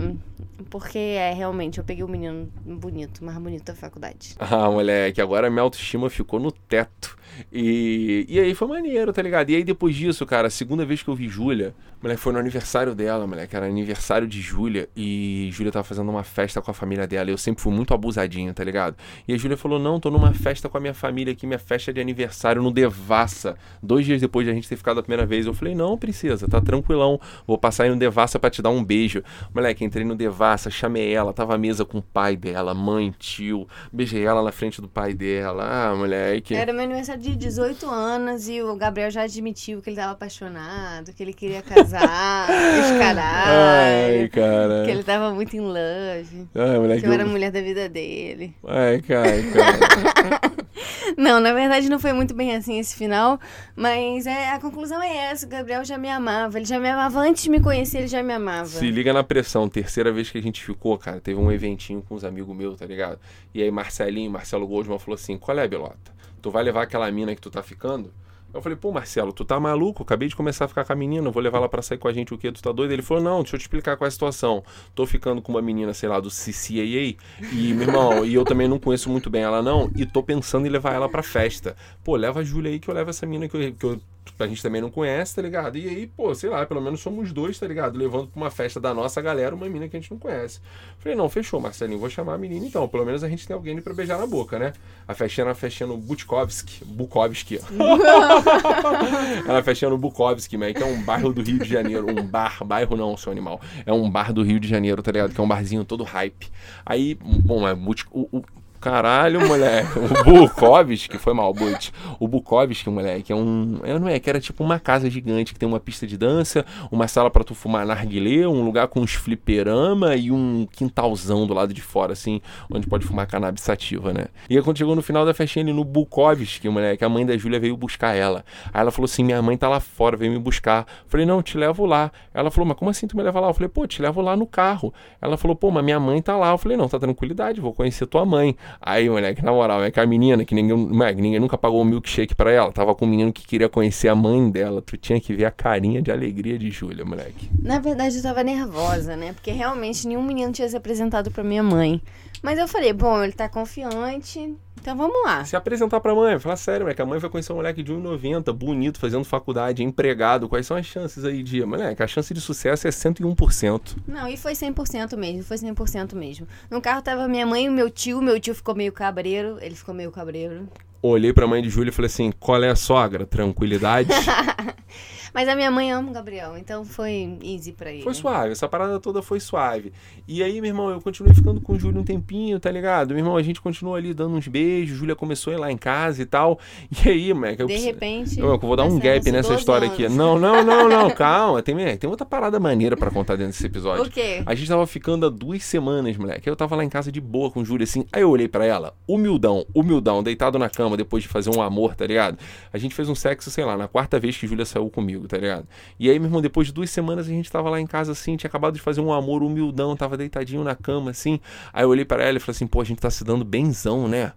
[0.71, 4.37] Porque é, realmente, eu peguei um menino bonito, mais bonito da faculdade.
[4.41, 7.17] Ah, moleque, agora minha autoestima ficou no teto.
[7.53, 9.51] E, e aí foi maneiro, tá ligado?
[9.51, 12.39] E aí depois disso, cara, a segunda vez que eu vi Júlia, moleque, foi no
[12.39, 13.55] aniversário dela, moleque.
[13.55, 17.31] Era aniversário de Júlia e Júlia tava fazendo uma festa com a família dela.
[17.31, 18.97] Eu sempre fui muito abusadinho, tá ligado?
[19.27, 21.91] E a Júlia falou: Não, tô numa festa com a minha família aqui, minha festa
[21.91, 23.57] é de aniversário no Devassa.
[23.83, 25.47] Dois dias depois de a gente ter ficado a primeira vez.
[25.47, 27.21] Eu falei: Não, princesa, tá tranquilão.
[27.47, 29.23] Vou passar aí no Devassa pra te dar um beijo.
[29.55, 33.67] Moleque, entrei no Devassa, chamei ela, tava à mesa com o pai dela, mãe, tio.
[33.93, 35.91] Beijei ela na frente do pai dela.
[35.91, 36.55] Ah, moleque.
[36.55, 41.13] Era meu aniversário de 18 anos e o Gabriel já admitiu que ele tava apaixonado,
[41.13, 44.31] que ele queria casar, esse Ai, caralho.
[44.31, 44.85] cara.
[44.85, 46.49] Que ele tava muito em love.
[46.55, 47.03] Ai, moleque.
[47.03, 48.55] Que eu era a mulher da vida dele.
[48.67, 50.41] Ai, cara, cara.
[51.17, 53.39] Não, na verdade não foi muito bem assim esse final,
[53.75, 57.21] mas é, a conclusão é essa, o Gabriel já me amava, ele já me amava
[57.21, 58.67] antes de me conhecer, ele já me amava.
[58.67, 59.69] Se liga na pressão.
[59.69, 62.87] Terceira vez que a gente ficou, cara, teve um eventinho com uns amigos meus, tá
[62.87, 63.19] ligado?
[63.55, 66.13] E aí Marcelinho, Marcelo Goldman falou assim: qual é, Belota?
[66.41, 68.13] Tu vai levar aquela mina que tu tá ficando?
[68.53, 70.03] Eu falei, pô, Marcelo, tu tá maluco?
[70.03, 72.13] Acabei de começar a ficar com a menina, vou levar ela pra sair com a
[72.13, 72.51] gente, o quê?
[72.51, 72.93] Tu tá doido?
[72.93, 74.65] Ele falou, não, deixa eu te explicar qual é a situação.
[74.95, 77.17] Tô ficando com uma menina, sei lá, do CCAA,
[77.53, 80.67] e, meu irmão, e eu também não conheço muito bem ela, não, e tô pensando
[80.67, 81.77] em levar ela pra festa.
[82.03, 84.01] Pô, leva a Júlia aí que eu levo essa mina que eu, que eu
[84.39, 85.77] a gente também não conhece, tá ligado?
[85.77, 87.99] E aí, pô, sei lá, pelo menos somos dois, tá ligado?
[87.99, 90.61] Levando pra uma festa da nossa galera uma mina que a gente não conhece.
[90.99, 92.89] Falei, não, fechou, Marcelinho, vou chamar a menina então.
[92.89, 94.73] Pelo menos a gente tem alguém pra beijar na boca, né?
[95.07, 96.85] A festinha era a festinha no Butkovski.
[96.85, 97.61] Bukovski.
[99.47, 102.07] era a festinha no Bukovski, mas que é um bairro do Rio de Janeiro.
[102.11, 103.61] Um bar, bairro não, seu animal.
[103.85, 105.35] É um bar do Rio de Janeiro, tá ligado?
[105.35, 106.49] Que é um barzinho todo hype.
[106.85, 108.43] Aí, bom, é o, o
[108.81, 109.99] Caralho, moleque.
[109.99, 111.91] O Bukovski, foi mal, Butch.
[112.19, 113.79] O Bukovski, moleque, é um.
[113.85, 116.65] É, não é, que era tipo uma casa gigante que tem uma pista de dança,
[116.91, 121.53] uma sala pra tu fumar narguilé, um lugar com uns fliperama e um quintalzão do
[121.53, 122.41] lado de fora, assim,
[122.73, 124.27] onde pode fumar cannabis sativa, né?
[124.49, 127.61] E quando chegou no final da festinha ali no Bukovski, moleque, a mãe da Júlia
[127.61, 128.43] veio buscar ela.
[128.73, 130.87] Aí ela falou assim: minha mãe tá lá fora, veio me buscar.
[131.05, 132.11] Eu falei, não, te levo lá.
[132.33, 133.49] Ela falou, mas como assim tu me leva lá?
[133.49, 134.93] Eu falei, pô, te levo lá no carro.
[135.21, 136.51] Ela falou, pô, mas minha mãe tá lá.
[136.53, 138.57] Eu falei, não, tá tranquilidade, vou conhecer tua mãe.
[138.81, 141.85] Aí, moleque, na moral, é que a menina, que ninguém, moleque, ninguém nunca pagou um
[141.85, 144.83] milkshake pra ela, tava com um menino que queria conhecer a mãe dela.
[144.83, 147.51] Tu tinha que ver a carinha de alegria de Júlia, moleque.
[147.61, 149.33] Na verdade, eu tava nervosa, né?
[149.33, 152.01] Porque realmente nenhum menino tinha se apresentado pra minha mãe.
[152.43, 155.45] Mas eu falei, bom, ele tá confiante, então vamos lá.
[155.45, 158.53] Se apresentar pra mãe, falar sério, moleque, a mãe vai conhecer um moleque de 1,90,
[158.53, 160.49] bonito, fazendo faculdade, empregado.
[160.49, 161.65] Quais são as chances aí de.
[161.65, 163.97] Moleque, a chance de sucesso é 101%.
[164.07, 166.47] Não, e foi 100% mesmo, foi 100% mesmo.
[166.71, 169.75] No carro tava minha mãe e o meu tio, meu tio ficou meio cabreiro, ele
[169.75, 170.69] ficou meio cabreiro.
[171.03, 173.27] Olhei pra mãe de Júlia e falei assim: qual é a sogra?
[173.27, 174.11] Tranquilidade?
[175.35, 178.03] Mas a minha mãe ama o Gabriel, então foi easy pra ele.
[178.03, 179.93] Foi suave, essa parada toda foi suave.
[180.27, 183.09] E aí, meu irmão, eu continuei ficando com o Júlio um tempinho, tá ligado?
[183.11, 185.77] Meu irmão, a gente continuou ali dando uns beijos, Júlia começou a ir lá em
[185.79, 186.59] casa e tal.
[187.05, 188.39] E aí, moleque, eu De preciso- repente.
[188.41, 190.05] Eu, eu vou dar um gap nessa 12 história aqui.
[190.05, 190.17] anos.
[190.17, 191.63] Não, não, não, não, calma.
[191.63, 194.05] Tem, tem outra parada maneira pra contar dentro desse episódio.
[194.05, 194.43] O quê?
[194.45, 196.49] A gente tava ficando há duas semanas, moleque.
[196.49, 198.05] Eu tava lá em casa de boa com o Júlia, assim.
[198.13, 201.95] Aí eu olhei pra ela, humildão, humildão, deitado na cama depois de fazer um amor,
[201.95, 202.39] tá ligado?
[202.73, 205.37] A gente fez um sexo, sei lá, na quarta vez que Júlia saiu comigo, tá
[205.37, 205.67] ligado?
[205.99, 208.37] E aí, meu irmão, depois de duas semanas a gente tava lá em casa, assim,
[208.37, 211.41] tinha acabado de fazer um amor humildão, tava deitadinho na cama, assim.
[211.73, 214.09] Aí eu olhei pra ela e falei assim, pô, a gente tá se dando benzão,
[214.09, 214.33] né?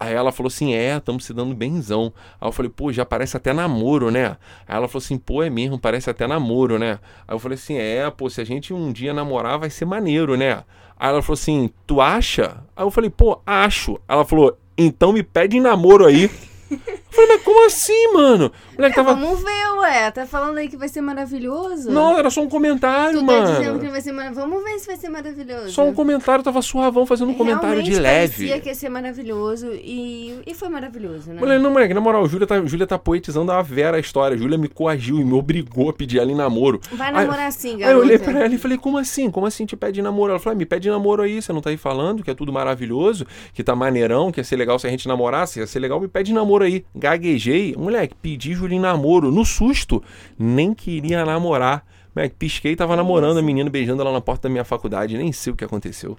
[0.00, 2.10] Aí ela falou assim: é, estamos se dando benzão.
[2.40, 4.38] Aí eu falei, pô, já parece até namoro, né?
[4.66, 6.98] Aí ela falou assim: pô, é mesmo, parece até namoro, né?
[7.28, 10.38] Aí eu falei assim: é, pô, se a gente um dia namorar vai ser maneiro,
[10.38, 10.64] né?
[10.98, 12.62] Aí ela falou assim: tu acha?
[12.74, 14.00] Aí eu falei, pô, acho.
[14.08, 16.30] Ela falou: então me pede namoro aí.
[16.70, 16.78] Eu
[17.10, 18.52] falei, mas como assim, mano?
[18.76, 19.14] Moleque tava.
[19.14, 20.10] Vamos ver, ué.
[20.10, 21.90] Tá falando aí que vai ser maravilhoso?
[21.90, 23.78] Não, era só um comentário, Tu tá dizendo mano.
[23.80, 24.48] que vai ser maravilhoso.
[24.48, 25.70] Vamos ver se vai ser maravilhoso.
[25.72, 28.32] Só um comentário, tava suavão fazendo um comentário de Realmente leve.
[28.46, 31.40] parecia que ia ser maravilhoso e, e foi maravilhoso, né?
[31.40, 34.36] Moleque, não, moleque, na moral, Júlia tá, Júlia tá poetizando a Vera a história.
[34.36, 36.80] Júlia me coagiu e me obrigou a pedir ela em namoro.
[36.92, 39.30] Vai Aí- namorar assim, Aí eu olhei pra ela e falei, como assim?
[39.30, 40.30] Como assim te pede namoro?
[40.32, 42.52] Ela falou, ah, me pede namoro aí, você não tá aí falando que é tudo
[42.52, 46.00] maravilhoso, que tá maneirão, que ia ser legal se a gente namorasse, ia ser legal,
[46.00, 46.84] me pede namoro aí.
[46.94, 50.02] Gaguejei, moleque, pedi em namoro, no susto,
[50.38, 51.84] nem queria namorar.
[52.14, 55.52] Moleque, pisquei, tava namorando a menina, beijando ela na porta da minha faculdade, nem sei
[55.52, 56.16] o que aconteceu.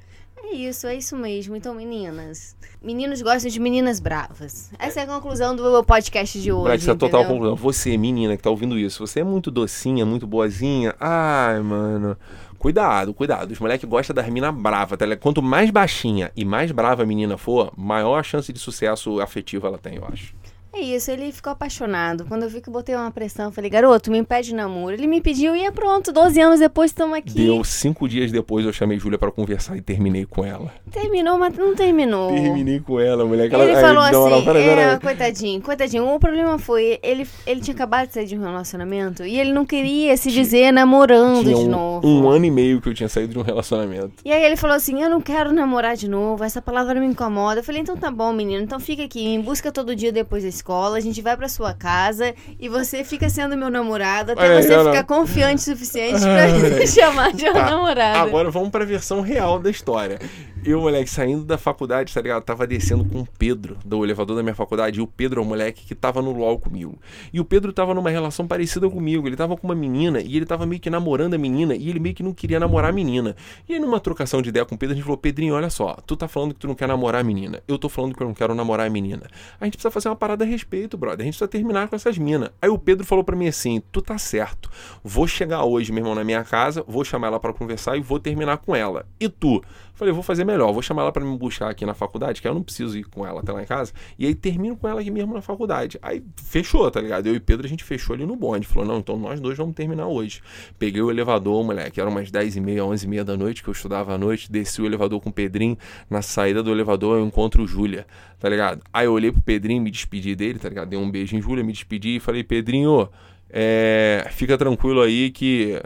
[0.51, 1.55] É isso, é isso mesmo.
[1.55, 2.57] Então, meninas.
[2.81, 4.69] Meninos gostam de meninas bravas.
[4.77, 6.75] Essa é a conclusão do meu podcast de hoje.
[6.75, 7.27] Isso é total entendeu?
[7.27, 7.55] conclusão.
[7.55, 10.93] Você, menina que tá ouvindo isso, você é muito docinha, muito boazinha.
[10.99, 12.17] Ai, mano.
[12.61, 13.49] Cuidado, cuidado.
[13.49, 15.17] Os moleques gostam das minas bravas, tá?
[15.17, 19.65] Quanto mais baixinha e mais brava a menina for, maior a chance de sucesso afetivo
[19.65, 20.35] ela tem, eu acho.
[20.73, 22.25] É isso, ele ficou apaixonado.
[22.25, 24.93] Quando eu vi que eu botei uma pressão, eu falei, garoto, me pede namoro.
[24.95, 26.13] Ele me pediu e é pronto.
[26.13, 27.33] 12 anos depois estamos aqui.
[27.33, 30.71] Deu cinco dias depois, eu chamei Júlia pra conversar e terminei com ela.
[30.89, 32.29] Terminou, mas não terminou.
[32.31, 33.53] Terminei com ela, moleque.
[33.53, 36.07] Ele Ela- falou não, assim, não, peraí, é, coitadinho, coitadinho.
[36.07, 39.65] O problema foi, ele, ele tinha acabado de sair de um relacionamento e ele não
[39.65, 42.07] queria se dizer namorando Tinha de um, novo.
[42.07, 44.13] um ano e meio que eu tinha saído de um relacionamento.
[44.23, 47.59] E aí ele falou assim, eu não quero namorar de novo, essa palavra me incomoda.
[47.59, 50.60] Eu falei, então tá bom, menino, então fica aqui, me busca todo dia depois da
[50.61, 54.61] escola, a gente vai pra sua casa e você fica sendo meu namorado até aí,
[54.63, 58.19] você ficar confiante o suficiente pra me chamar de Tá, namorado.
[58.19, 60.19] Agora vamos pra versão real da história.
[60.63, 62.43] Eu, moleque, saindo da faculdade, tá ligado?
[62.43, 65.45] Tava descendo com o Pedro, do elevador da minha faculdade, e o Pedro é o
[65.45, 66.99] moleque que tava no LOL comigo.
[67.33, 69.27] E o Pedro tava numa relação parecida comigo.
[69.27, 71.99] Ele tava com uma menina e ele tava meio que namorando a menina e ele
[71.99, 73.35] meio que não queria namorar a menina.
[73.67, 75.95] E aí, numa trocação de ideia com o Pedro, a gente falou: Pedrinho, olha só,
[76.05, 77.63] tu tá falando que tu não quer namorar a menina.
[77.67, 79.23] Eu tô falando que eu não quero namorar a menina.
[79.59, 81.21] A gente precisa fazer uma parada a respeito, brother.
[81.21, 82.51] A gente precisa terminar com essas minas.
[82.61, 84.69] Aí o Pedro falou pra mim assim: tu tá certo.
[85.03, 88.19] Vou chegar hoje, meu irmão, na minha casa, vou chamar ela pra conversar e vou
[88.19, 89.07] terminar com ela.
[89.19, 89.59] E tu?
[90.01, 92.55] Falei, vou fazer melhor, vou chamar ela pra me buscar aqui na faculdade, que eu
[92.55, 93.93] não preciso ir com ela até lá em casa.
[94.17, 95.99] E aí termino com ela aqui mesmo na faculdade.
[96.01, 97.27] Aí fechou, tá ligado?
[97.27, 98.65] Eu e Pedro a gente fechou ali no bonde.
[98.65, 100.41] Falou, não, então nós dois vamos terminar hoje.
[100.79, 103.69] Peguei o elevador, moleque, era umas 10 e meia, 11 e meia da noite, que
[103.69, 104.51] eu estudava à noite.
[104.51, 105.77] Desci o elevador com o Pedrinho.
[106.09, 108.07] Na saída do elevador eu encontro o Júlia,
[108.39, 108.81] tá ligado?
[108.91, 110.89] Aí eu olhei pro Pedrinho, me despedi dele, tá ligado?
[110.89, 113.07] Dei um beijo em Júlia, me despedi e falei, Pedrinho,
[113.51, 115.79] é, fica tranquilo aí que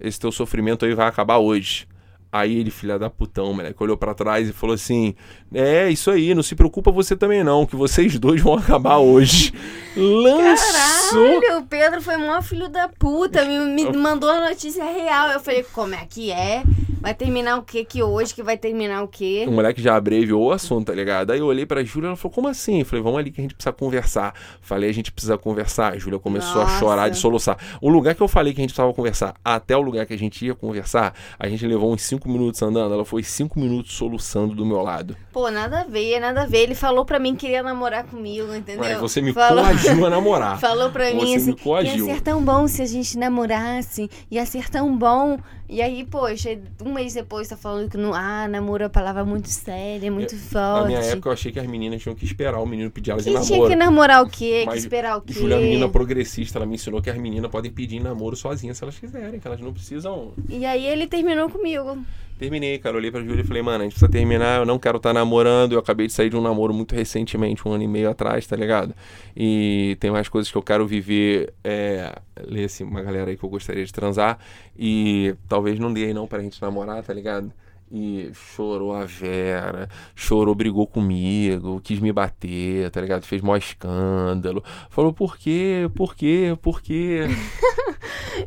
[0.00, 1.86] esse teu sofrimento aí vai acabar hoje.
[2.30, 5.14] Aí ele, filha da putão, moleque, olhou pra trás e falou assim:
[5.52, 9.52] É, isso aí, não se preocupa você também não, que vocês dois vão acabar hoje.
[9.96, 11.40] Lançou.
[11.40, 15.30] Caralho, o Pedro foi maior filho da puta, me, me mandou a notícia real.
[15.30, 16.62] Eu falei, como é que é?
[17.00, 18.34] Vai terminar o que que hoje?
[18.34, 19.44] Que vai terminar o quê?
[19.48, 21.30] O moleque já abreviou o assunto, tá ligado?
[21.30, 22.80] Aí eu olhei pra Júlia e ela falou: Como assim?
[22.80, 24.34] Eu falei: Vamos ali que a gente precisa conversar.
[24.60, 25.94] Falei: A gente precisa conversar.
[25.94, 26.78] A Júlia começou a Nossa.
[26.78, 27.56] chorar de soluçar.
[27.80, 30.18] O lugar que eu falei que a gente precisava conversar, até o lugar que a
[30.18, 32.92] gente ia conversar, a gente levou uns 5 minutos andando.
[32.92, 35.16] Ela foi 5 minutos soluçando do meu lado.
[35.32, 36.58] Pô, nada a ver, nada a ver.
[36.58, 38.80] Ele falou pra mim que queria namorar comigo, entendeu?
[38.80, 39.64] Mas você me falou...
[39.64, 40.58] coagiu a namorar.
[40.60, 42.06] Falou pra mim Você assim, me coagiu.
[42.06, 45.38] ia ser tão bom se a gente namorasse, ia ser tão bom.
[45.68, 49.22] E aí, poxa, um mês depois tá falando que não, ah, namoro é uma palavra
[49.22, 50.86] muito séria, muito Na forte.
[50.86, 53.30] minha época eu achei que as meninas tinham que esperar o menino pedir elas em
[53.30, 53.54] que namoro.
[53.54, 54.62] tinha que namorar o quê?
[54.64, 55.34] Mas que esperar o quê?
[55.34, 58.78] Júlia é uma menina progressista, ela me ensinou que as meninas podem pedir namoro sozinhas
[58.78, 60.32] se elas quiserem, que elas não precisam.
[60.48, 61.98] E aí ele terminou comigo.
[62.38, 62.96] Terminei, cara.
[62.96, 65.72] Olhei pra Júlia e falei, mano, a gente precisa terminar, eu não quero estar namorando.
[65.72, 68.54] Eu acabei de sair de um namoro muito recentemente, um ano e meio atrás, tá
[68.54, 68.94] ligado?
[69.36, 71.52] E tem mais coisas que eu quero viver.
[71.64, 72.14] É,
[72.46, 74.38] ler assim, uma galera aí que eu gostaria de transar.
[74.78, 77.52] E talvez não dê aí não pra gente namorar, tá ligado?
[77.90, 83.24] E chorou a Vera, chorou, brigou comigo, quis me bater, tá ligado?
[83.24, 84.62] Fez maior escândalo.
[84.90, 85.90] Falou, por quê?
[85.94, 86.56] Por quê?
[86.60, 87.22] Por quê?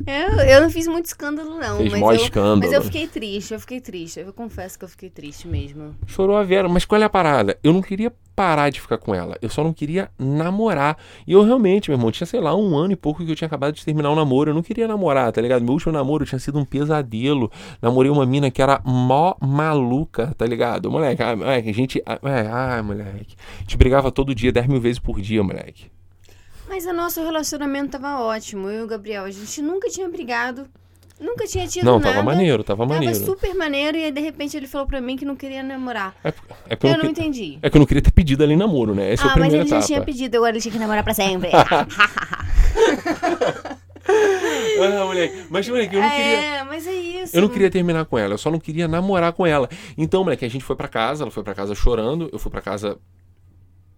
[0.05, 1.77] Eu, eu não fiz muito escândalo, não.
[1.77, 2.59] Fez mas, eu, escândalo.
[2.59, 4.19] mas eu fiquei triste, eu fiquei triste.
[4.19, 5.95] Eu confesso que eu fiquei triste mesmo.
[6.07, 7.57] Chorou a Vera, mas qual é a parada?
[7.63, 10.97] Eu não queria parar de ficar com ela, eu só não queria namorar.
[11.27, 13.45] E eu realmente, meu irmão, tinha, sei lá, um ano e pouco que eu tinha
[13.45, 14.49] acabado de terminar o namoro.
[14.49, 15.63] Eu não queria namorar, tá ligado?
[15.63, 17.51] Meu último namoro tinha sido um pesadelo.
[17.81, 20.89] Namorei uma mina que era mó maluca, tá ligado?
[20.89, 22.01] Moleque, ah, moleque a gente.
[22.05, 23.35] ah, É, ai, moleque.
[23.57, 25.91] A gente brigava todo dia, 10 mil vezes por dia, moleque.
[26.71, 28.69] Mas o nosso relacionamento tava ótimo.
[28.69, 30.65] Eu e o Gabriel, a gente nunca tinha brigado,
[31.19, 32.13] nunca tinha tido Não, nada.
[32.13, 33.25] tava maneiro, tava Tava maneiro.
[33.25, 36.15] super maneiro e aí de repente ele falou pra mim que não queria namorar.
[36.23, 36.33] É, é
[36.71, 37.59] eu Eu não, não que- entendi.
[37.61, 39.11] é que eu não queria ter pedido ali namoro, né?
[39.11, 39.87] Essa é a ah, mas primeira ele já etapa.
[39.87, 41.49] tinha pedido, agora ele tinha que namorar pra sempre.
[44.83, 45.45] Ah, moleque.
[45.49, 46.39] Mas, moleque, eu não queria.
[46.39, 47.35] É, mas é isso.
[47.35, 49.69] Eu não queria terminar com ela, eu só não queria namorar com ela.
[49.97, 52.61] Então, moleque, a gente foi pra casa, ela foi pra casa chorando, eu fui pra
[52.61, 52.97] casa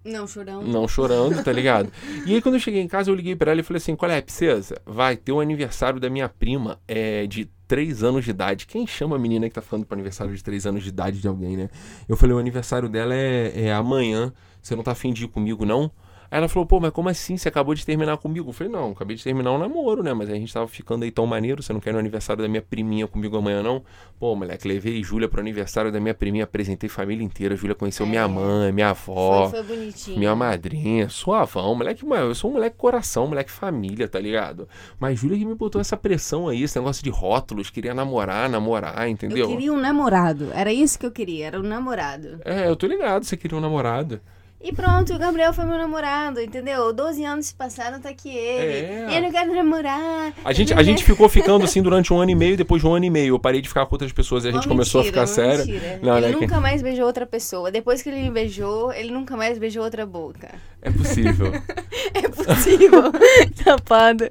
[0.04, 0.62] Não, chorão.
[0.62, 1.92] não chorando, tá ligado?
[2.26, 4.12] E aí, quando eu cheguei em casa, eu liguei pra ela e falei assim: qual
[4.12, 4.82] é, princesa?
[4.86, 8.68] Vai ter o aniversário da minha prima, é de 3 anos de idade.
[8.68, 11.28] Quem chama a menina que tá falando pro aniversário de 3 anos de idade de
[11.28, 11.70] alguém, né?
[12.08, 15.66] Eu falei: o aniversário dela é, é amanhã, você não tá afim de ir comigo,
[15.66, 15.90] não?
[16.34, 17.38] Aí ela falou, pô, mas como assim?
[17.38, 18.50] Você acabou de terminar comigo?
[18.50, 20.16] Eu falei, não, acabei de terminar um namoro, né?
[20.16, 22.50] Mas a gente tava ficando aí tão maneiro, você não quer ir no aniversário da
[22.50, 23.84] minha priminha comigo amanhã, não?
[24.20, 27.56] Pô, moleque, levei Júlia pro aniversário da minha priminha, apresentei família inteira.
[27.56, 28.10] Júlia conheceu É.
[28.10, 30.18] minha mãe, minha avó, Foi, foi bonitinho.
[30.18, 34.68] minha madrinha, suavão, moleque, eu sou um moleque coração, moleque família, tá ligado?
[35.00, 39.08] Mas Júlia que me botou essa pressão aí, esse negócio de rótulos, queria namorar, namorar,
[39.08, 39.38] entendeu?
[39.38, 40.50] Eu queria um namorado.
[40.52, 42.40] Era isso que eu queria, era um namorado.
[42.44, 44.20] É, eu tô ligado, você queria um namorado.
[44.64, 46.94] E pronto, o Gabriel foi meu namorado, entendeu?
[46.94, 48.86] 12 anos se passaram, tá aqui ele.
[48.86, 49.08] É.
[49.12, 50.32] E eu não quero namorar.
[50.46, 52.94] A gente, a gente ficou ficando assim durante um ano e meio, depois de um
[52.94, 55.04] ano e meio eu parei de ficar com outras pessoas e a gente começou a
[55.04, 55.66] ficar sério.
[56.02, 57.70] Não, ele né, nunca mais beijou outra pessoa.
[57.70, 60.50] Depois que ele me beijou, ele nunca mais beijou outra boca.
[60.82, 61.52] É possível.
[62.14, 63.12] É possível.
[63.64, 64.30] Safado.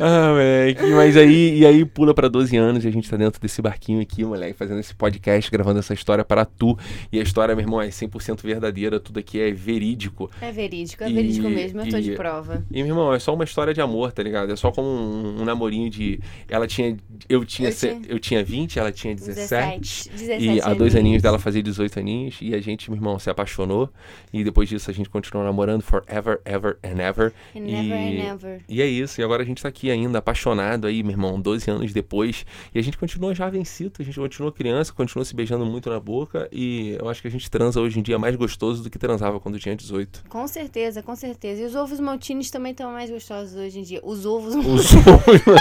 [0.00, 0.86] ah, moleque.
[0.86, 4.00] Mas aí, e aí pula pra 12 anos e a gente tá dentro desse barquinho
[4.00, 6.76] aqui, moleque, fazendo esse podcast, gravando essa história para tu.
[7.12, 10.30] E a história, meu irmão, é 100% verdadeira, tudo aqui é verídico.
[10.40, 12.64] É verídico, é E- verídico mesmo, eu tô e- de prova.
[12.70, 14.52] E, meu irmão, é só uma história de amor, tá ligado?
[14.52, 16.20] É só como um, um namorinho de.
[16.48, 16.96] Ela tinha.
[17.28, 19.80] Eu tinha, Eu tinha- eu tinha 20, ela tinha 17.
[19.80, 20.10] 17.
[20.10, 21.22] 17 E há dois aninhos.
[21.22, 22.38] dela fazia 18 aninhos.
[22.40, 23.90] E a gente, meu irmão, se apaixonou.
[24.32, 27.32] E depois disso a gente continuou namorando forever, ever and ever.
[27.54, 28.18] And never e...
[28.20, 28.60] and never.
[28.68, 31.70] E é isso, e agora a gente tá aqui ainda, apaixonado aí, meu irmão, 12
[31.70, 32.44] anos depois.
[32.74, 35.98] E a gente continua já vencido, a gente continua criança, continua se beijando muito na
[36.00, 36.48] boca.
[36.52, 39.35] E eu acho que a gente transa hoje em dia mais gostoso do que transava
[39.40, 40.24] quando tinha 18.
[40.28, 41.62] Com certeza, com certeza.
[41.62, 44.00] E os ovos maltines também estão mais gostosos hoje em dia.
[44.02, 45.60] Os ovos Os ovos.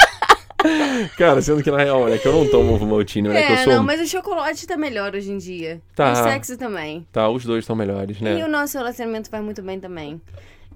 [1.17, 3.43] Cara, sendo que na real, olha, que eu não tomo ovo maltine, né?
[3.45, 3.73] que eu É, sou.
[3.73, 5.79] não, mas o chocolate tá melhor hoje em dia.
[5.95, 6.11] Tá.
[6.11, 7.05] O sexo também.
[7.11, 8.43] Tá, os dois estão melhores, E né?
[8.43, 10.19] o nosso relacionamento vai muito bem também.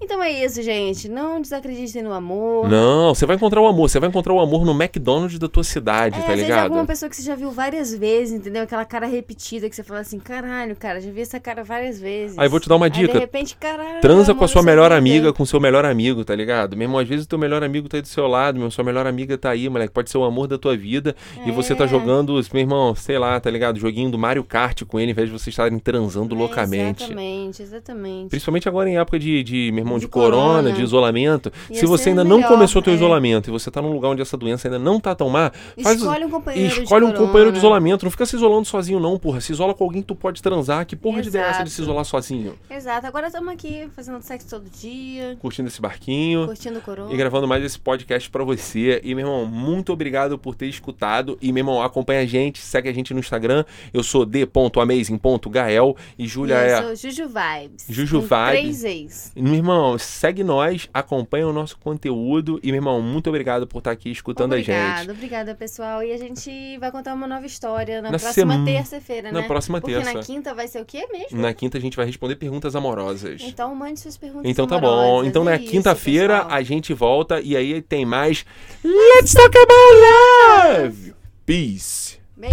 [0.02, 1.08] Então é isso, gente.
[1.08, 2.68] Não desacreditem no amor.
[2.68, 5.62] Não, você vai encontrar o amor, você vai encontrar o amor no McDonald's da tua
[5.62, 6.64] cidade, É, tá ligado?
[6.64, 8.62] alguma pessoa que você já viu várias vezes, entendeu?
[8.62, 12.38] Aquela cara repetida que você fala assim, caralho, cara, já vi essa cara várias vezes.
[12.38, 13.12] Aí vou te dar uma Aí, dica.
[13.12, 14.00] de repente, caralho.
[14.00, 16.76] Transa com a sua melhor amiga, com o seu melhor amigo, tá ligado?
[16.76, 18.84] Meu irmão, às vezes o teu melhor amigo tá aí do seu lado, meu, sua
[18.84, 19.92] melhor amiga tá aí, moleque.
[19.92, 21.14] Pode ser o amor da tua vida.
[21.46, 21.88] E você tá É.
[21.88, 23.78] jogando, meu irmão, sei lá, tá ligado?
[23.78, 27.02] Joguinho do Mario Kart com ele, ao invés de vocês estarem transando É, loucamente.
[27.04, 28.28] Exatamente, exatamente.
[28.30, 30.72] Principalmente agora em época de, de meu irmão, de, De corona, corona.
[30.72, 31.52] de isolamento.
[31.70, 32.96] Ia Se você ainda não melhor, começou teu é.
[32.96, 35.50] isolamento e você tá num lugar onde essa doença ainda não tá tão má,
[35.82, 37.26] faz Escolhe um companheiro de escolhe um corona.
[37.26, 38.04] companheiro de isolamento.
[38.04, 39.40] Não fica se isolando sozinho, não, porra.
[39.40, 40.84] Se isola com alguém que tu pode transar.
[40.86, 41.70] Que porra de ideia é essa de Exato.
[41.76, 42.54] se isolar sozinho?
[42.70, 46.46] Exato, agora estamos aqui fazendo sexo todo dia, Curtindo esse barquinho.
[46.46, 47.12] curtindo o corona.
[47.12, 49.00] E gravando mais esse podcast pra você.
[49.04, 51.38] E, meu irmão, muito obrigado por ter escutado.
[51.40, 53.64] E, meu irmão, acompanha a gente, segue a gente no Instagram.
[53.92, 56.82] Eu sou d.amazing.gael e Júlia eu é.
[56.82, 57.86] sou Juju Vibes.
[57.88, 58.48] Juju Vibes.
[58.48, 59.32] Três ex.
[59.36, 62.58] Meu irmão, segue nós, acompanha o nosso conteúdo.
[62.62, 65.10] E, meu irmão, muito obrigado por estar aqui escutando a Obrigada, gente.
[65.10, 66.02] obrigada, pessoal.
[66.02, 69.40] E a gente vai contar uma nova história na, Na próxima sema- terça-feira, né?
[69.40, 70.12] Na próxima Porque terça.
[70.12, 71.40] na quinta vai ser o quê mesmo?
[71.40, 73.40] Na quinta a gente vai responder perguntas amorosas.
[73.42, 75.24] Então mande suas perguntas Então tá bom.
[75.24, 78.44] Então é na quinta-feira a gente volta e aí tem mais
[78.84, 81.14] Let's Talk About Love!
[81.46, 82.19] Peace!